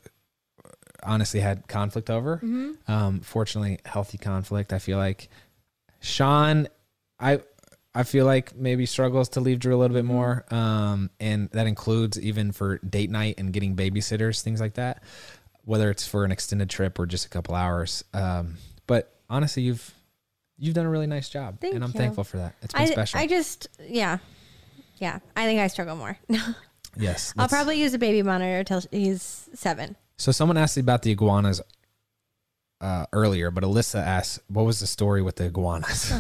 honestly 1.04 1.40
had 1.40 1.68
conflict 1.68 2.10
over. 2.10 2.38
hmm 2.38 2.72
Um, 2.88 3.20
fortunately, 3.22 3.80
healthy 3.86 4.18
conflict. 4.18 4.74
I 4.74 4.80
feel 4.80 4.98
like 4.98 5.30
Shawn, 6.02 6.68
I 7.20 7.40
I 7.98 8.04
feel 8.04 8.26
like 8.26 8.56
maybe 8.56 8.86
struggles 8.86 9.30
to 9.30 9.40
leave 9.40 9.58
Drew 9.58 9.76
a 9.76 9.80
little 9.80 9.96
bit 9.96 10.06
more, 10.06 10.46
um, 10.52 11.10
and 11.20 11.50
that 11.50 11.66
includes 11.66 12.20
even 12.20 12.52
for 12.52 12.78
date 12.78 13.10
night 13.10 13.36
and 13.40 13.52
getting 13.52 13.76
babysitters, 13.76 14.44
things 14.44 14.62
like 14.62 14.76
that. 14.76 15.02
Whether 15.66 15.90
it's 15.90 16.08
for 16.08 16.24
an 16.24 16.32
extended 16.32 16.70
trip 16.70 17.00
or 17.00 17.08
just 17.08 17.26
a 17.26 17.30
couple 17.30 17.56
hours. 17.56 18.04
Um, 18.14 18.58
but 18.86 19.20
honestly, 19.32 19.64
you've 19.64 19.96
you've 20.60 20.76
done 20.76 20.86
a 20.86 20.90
really 20.92 21.08
nice 21.08 21.28
job, 21.28 21.60
Thank 21.60 21.74
and 21.74 21.84
I'm 21.84 21.90
you. 21.90 21.98
thankful 21.98 22.24
for 22.24 22.38
that. 22.38 22.54
It's 22.62 22.72
been 22.72 22.84
I, 22.84 22.86
special. 22.86 23.20
I 23.20 23.26
just, 23.26 23.68
yeah. 23.82 24.20
Yeah, 24.98 25.18
I 25.36 25.46
think 25.46 25.60
I 25.60 25.66
struggle 25.66 25.96
more. 25.96 26.20
yes, 26.98 27.34
I'll 27.36 27.48
probably 27.48 27.80
use 27.80 27.96
a 27.96 28.00
baby 28.00 28.22
monitor 28.22 28.64
till 28.64 28.84
he's 28.92 29.50
seven. 29.56 29.96
So 30.18 30.32
someone 30.32 30.58
asked 30.58 30.78
me 30.78 30.82
about 30.82 31.02
the 31.02 31.12
iguanas 31.12 31.62
uh, 32.80 33.06
earlier, 33.14 33.50
but 33.52 33.64
Alyssa 33.64 34.00
asked, 34.00 34.40
"What 34.48 34.66
was 34.66 34.80
the 34.80 34.88
story 34.88 35.22
with 35.22 35.38
the 35.38 35.46
iguanas?" 35.46 36.14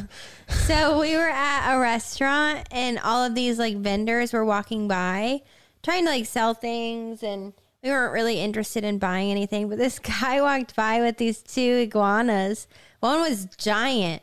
So 0.49 0.99
we 0.99 1.15
were 1.15 1.29
at 1.29 1.75
a 1.75 1.79
restaurant 1.79 2.67
and 2.71 2.99
all 2.99 3.23
of 3.23 3.35
these 3.35 3.59
like 3.59 3.77
vendors 3.77 4.33
were 4.33 4.45
walking 4.45 4.87
by 4.87 5.41
trying 5.83 6.03
to 6.05 6.09
like 6.09 6.25
sell 6.25 6.53
things 6.53 7.23
and 7.23 7.53
we 7.83 7.89
weren't 7.89 8.13
really 8.13 8.39
interested 8.39 8.83
in 8.83 8.97
buying 8.97 9.31
anything. 9.31 9.69
But 9.69 9.77
this 9.77 9.99
guy 10.21 10.41
walked 10.41 10.75
by 10.75 11.01
with 11.01 11.17
these 11.17 11.41
two 11.41 11.61
iguanas. 11.61 12.67
One 12.99 13.21
was 13.21 13.45
giant. 13.57 14.21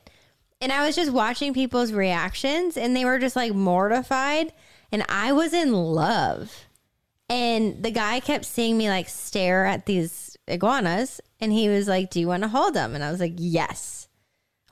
And 0.60 0.72
I 0.72 0.86
was 0.86 0.96
just 0.96 1.12
watching 1.12 1.52
people's 1.52 1.92
reactions 1.92 2.76
and 2.76 2.96
they 2.96 3.04
were 3.04 3.18
just 3.18 3.36
like 3.36 3.54
mortified. 3.54 4.52
And 4.92 5.04
I 5.08 5.32
was 5.32 5.52
in 5.52 5.72
love. 5.72 6.66
And 7.28 7.82
the 7.82 7.90
guy 7.90 8.20
kept 8.20 8.44
seeing 8.44 8.76
me 8.76 8.88
like 8.88 9.08
stare 9.08 9.64
at 9.64 9.86
these 9.86 10.36
iguanas. 10.46 11.20
And 11.44 11.52
he 11.52 11.68
was 11.68 11.86
like, 11.86 12.08
Do 12.08 12.20
you 12.20 12.26
want 12.26 12.42
to 12.42 12.48
hold 12.48 12.72
them? 12.72 12.94
And 12.94 13.04
I 13.04 13.10
was 13.10 13.20
like, 13.20 13.34
Yes. 13.36 14.08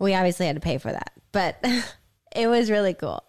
We 0.01 0.15
obviously 0.15 0.47
had 0.47 0.57
to 0.57 0.61
pay 0.61 0.79
for 0.79 0.91
that, 0.91 1.13
but 1.31 1.63
it 2.35 2.47
was 2.47 2.71
really 2.71 2.95
cool. 2.95 3.23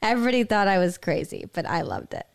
Everybody 0.00 0.44
thought 0.44 0.66
I 0.66 0.78
was 0.78 0.96
crazy, 0.96 1.44
but 1.52 1.66
I 1.66 1.82
loved 1.82 2.14
it. 2.14 2.26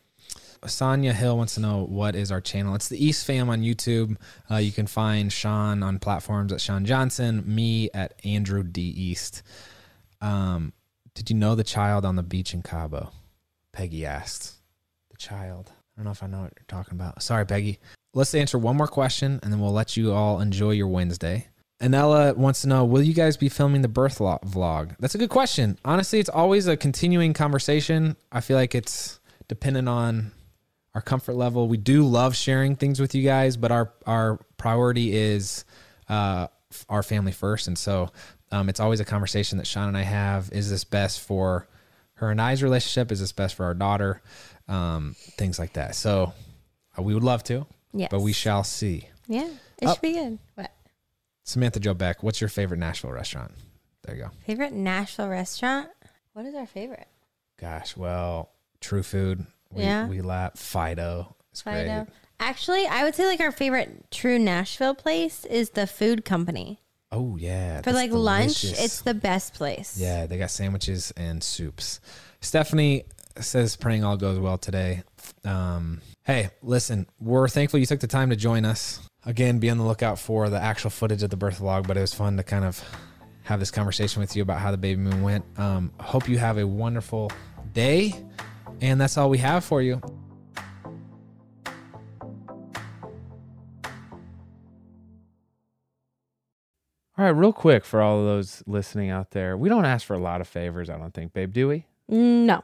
Sonia 0.67 1.13
Hill 1.13 1.35
wants 1.35 1.55
to 1.55 1.61
know 1.61 1.83
what 1.83 2.15
is 2.15 2.31
our 2.31 2.41
channel. 2.41 2.75
It's 2.75 2.89
the 2.89 3.03
East 3.03 3.25
Fam 3.25 3.49
on 3.49 3.61
YouTube. 3.61 4.17
Uh, 4.49 4.57
you 4.57 4.71
can 4.71 4.85
find 4.85 5.33
Shawn 5.33 5.81
on 5.81 5.97
platforms 5.97 6.53
at 6.53 6.61
Shawn 6.61 6.85
Johnson, 6.85 7.43
me 7.43 7.89
at 7.95 8.13
Andrew 8.23 8.63
D 8.63 8.81
East. 8.81 9.41
Um, 10.21 10.73
did 11.15 11.31
you 11.31 11.35
know 11.35 11.55
the 11.55 11.63
child 11.63 12.05
on 12.05 12.15
the 12.15 12.23
beach 12.23 12.53
in 12.53 12.61
Cabo? 12.61 13.11
Peggy 13.73 14.05
asked. 14.05 14.57
The 15.09 15.17
child. 15.17 15.71
I 15.71 15.99
don't 15.99 16.05
know 16.05 16.11
if 16.11 16.21
I 16.21 16.27
know 16.27 16.41
what 16.41 16.53
you're 16.55 16.65
talking 16.67 16.93
about. 16.93 17.23
Sorry, 17.23 17.45
Peggy. 17.45 17.79
Let's 18.15 18.33
answer 18.33 18.57
one 18.57 18.77
more 18.77 18.87
question 18.87 19.39
and 19.43 19.51
then 19.51 19.59
we'll 19.59 19.73
let 19.73 19.95
you 19.97 20.13
all 20.13 20.39
enjoy 20.39 20.71
your 20.71 20.87
Wednesday. 20.87 21.49
Anella 21.81 22.35
wants 22.37 22.61
to 22.61 22.69
know 22.69 22.85
Will 22.85 23.01
you 23.01 23.13
guys 23.13 23.35
be 23.35 23.49
filming 23.49 23.81
the 23.81 23.89
birth 23.89 24.21
lo- 24.21 24.39
vlog? 24.45 24.95
That's 24.99 25.13
a 25.15 25.17
good 25.17 25.29
question. 25.29 25.77
Honestly, 25.83 26.19
it's 26.19 26.29
always 26.29 26.67
a 26.67 26.77
continuing 26.77 27.33
conversation. 27.33 28.15
I 28.31 28.39
feel 28.39 28.55
like 28.55 28.73
it's 28.73 29.19
dependent 29.49 29.89
on 29.89 30.31
our 30.93 31.01
comfort 31.01 31.35
level. 31.35 31.67
We 31.67 31.75
do 31.75 32.03
love 32.07 32.35
sharing 32.35 32.77
things 32.77 33.01
with 33.01 33.13
you 33.13 33.23
guys, 33.23 33.57
but 33.57 33.71
our 33.71 33.93
our 34.07 34.39
priority 34.55 35.15
is 35.15 35.65
uh, 36.07 36.47
our 36.87 37.03
family 37.03 37.33
first, 37.33 37.67
and 37.67 37.77
so 37.77 38.09
um, 38.51 38.69
it's 38.69 38.79
always 38.79 39.01
a 39.01 39.05
conversation 39.05 39.57
that 39.57 39.67
Shawn 39.67 39.89
and 39.89 39.97
I 39.97 40.03
have. 40.03 40.49
Is 40.53 40.69
this 40.69 40.85
best 40.85 41.19
for 41.19 41.67
her 42.15 42.31
and 42.31 42.41
I's 42.41 42.63
relationship? 42.63 43.11
Is 43.11 43.19
this 43.19 43.33
best 43.33 43.55
for 43.55 43.65
our 43.65 43.73
daughter? 43.73 44.21
Um, 44.69 45.15
things 45.37 45.59
like 45.59 45.73
that. 45.73 45.95
So 45.95 46.33
uh, 46.97 47.01
we 47.01 47.13
would 47.13 47.23
love 47.23 47.43
to, 47.43 47.67
Yes. 47.95 48.09
but 48.11 48.19
we 48.21 48.33
shall 48.33 48.63
see. 48.63 49.09
Yeah, 49.27 49.47
it 49.81 49.87
Oh. 49.87 49.93
should 49.93 50.01
be 50.01 50.13
good. 50.13 50.39
What? 50.55 50.71
Samantha 51.43 51.79
Joe 51.79 51.93
Beck, 51.93 52.23
what's 52.23 52.41
your 52.41 52.49
favorite 52.49 52.77
Nashville 52.79 53.11
restaurant? 53.11 53.51
There 54.03 54.15
you 54.15 54.23
go. 54.23 54.29
Favorite 54.45 54.73
Nashville 54.73 55.29
restaurant? 55.29 55.89
What 56.33 56.45
is 56.45 56.55
our 56.55 56.65
favorite? 56.67 57.07
Gosh, 57.59 57.95
well, 57.95 58.51
True 58.81 59.03
Food. 59.03 59.45
We, 59.71 59.83
Yeah. 59.83 60.07
we 60.07 60.21
lap 60.21 60.57
Fido. 60.57 61.35
It's 61.51 61.61
Fido. 61.61 62.03
great. 62.05 62.07
Actually, 62.39 62.85
I 62.87 63.03
would 63.03 63.15
say 63.15 63.25
like 63.27 63.39
our 63.39 63.51
favorite 63.51 64.11
true 64.11 64.37
Nashville 64.37 64.93
place 64.95 65.45
is 65.45 65.69
the 65.71 65.87
food 65.87 66.25
company. 66.25 66.81
Oh 67.11 67.37
yeah, 67.37 67.81
For 67.81 67.93
like 67.93 68.11
lunch, 68.11 68.65
it's 68.65 69.01
the 69.01 69.13
best 69.13 69.53
place. 69.53 69.97
Yeah, 69.97 70.25
they 70.25 70.37
got 70.37 70.51
sandwiches 70.51 71.13
and 71.15 71.41
soups. 71.41 72.01
Stephanie 72.41 73.05
says 73.39 73.77
praying 73.77 74.03
all 74.03 74.17
goes 74.17 74.37
well 74.37 74.57
today. 74.57 75.03
Um, 75.45 76.01
hey, 76.25 76.49
listen, 76.63 77.05
we're 77.19 77.47
thankful 77.47 77.79
you 77.79 77.85
took 77.85 77.99
the 77.99 78.07
time 78.07 78.31
to 78.31 78.35
join 78.35 78.65
us. 78.65 78.99
Again, 79.25 79.59
be 79.59 79.69
on 79.69 79.77
the 79.77 79.83
lookout 79.83 80.17
for 80.17 80.49
the 80.49 80.59
actual 80.59 80.89
footage 80.89 81.21
of 81.21 81.29
the 81.29 81.37
birth 81.37 81.59
vlog, 81.59 81.87
but 81.87 81.97
it 81.97 82.01
was 82.01 82.15
fun 82.15 82.35
to 82.37 82.43
kind 82.43 82.65
of 82.65 82.83
have 83.43 83.59
this 83.59 83.69
conversation 83.69 84.21
with 84.21 84.35
you 84.35 84.41
about 84.41 84.59
how 84.59 84.71
the 84.71 84.77
baby 84.77 84.99
moon 84.99 85.21
went. 85.21 85.45
Um, 85.59 85.93
hope 85.99 86.27
you 86.27 86.39
have 86.39 86.57
a 86.57 86.65
wonderful 86.65 87.31
day, 87.73 88.15
and 88.81 88.99
that's 88.99 89.17
all 89.17 89.29
we 89.29 89.37
have 89.37 89.63
for 89.63 89.83
you. 89.83 90.01
All 97.17 97.23
right, 97.23 97.29
real 97.29 97.53
quick 97.53 97.85
for 97.85 98.01
all 98.01 98.19
of 98.19 98.25
those 98.25 98.63
listening 98.65 99.11
out 99.11 99.29
there, 99.31 99.55
we 99.55 99.69
don't 99.69 99.85
ask 99.85 100.05
for 100.07 100.15
a 100.15 100.19
lot 100.19 100.41
of 100.41 100.47
favors, 100.47 100.89
I 100.89 100.97
don't 100.97 101.13
think, 101.13 101.33
babe, 101.33 101.53
do 101.53 101.67
we? 101.67 101.85
No. 102.09 102.63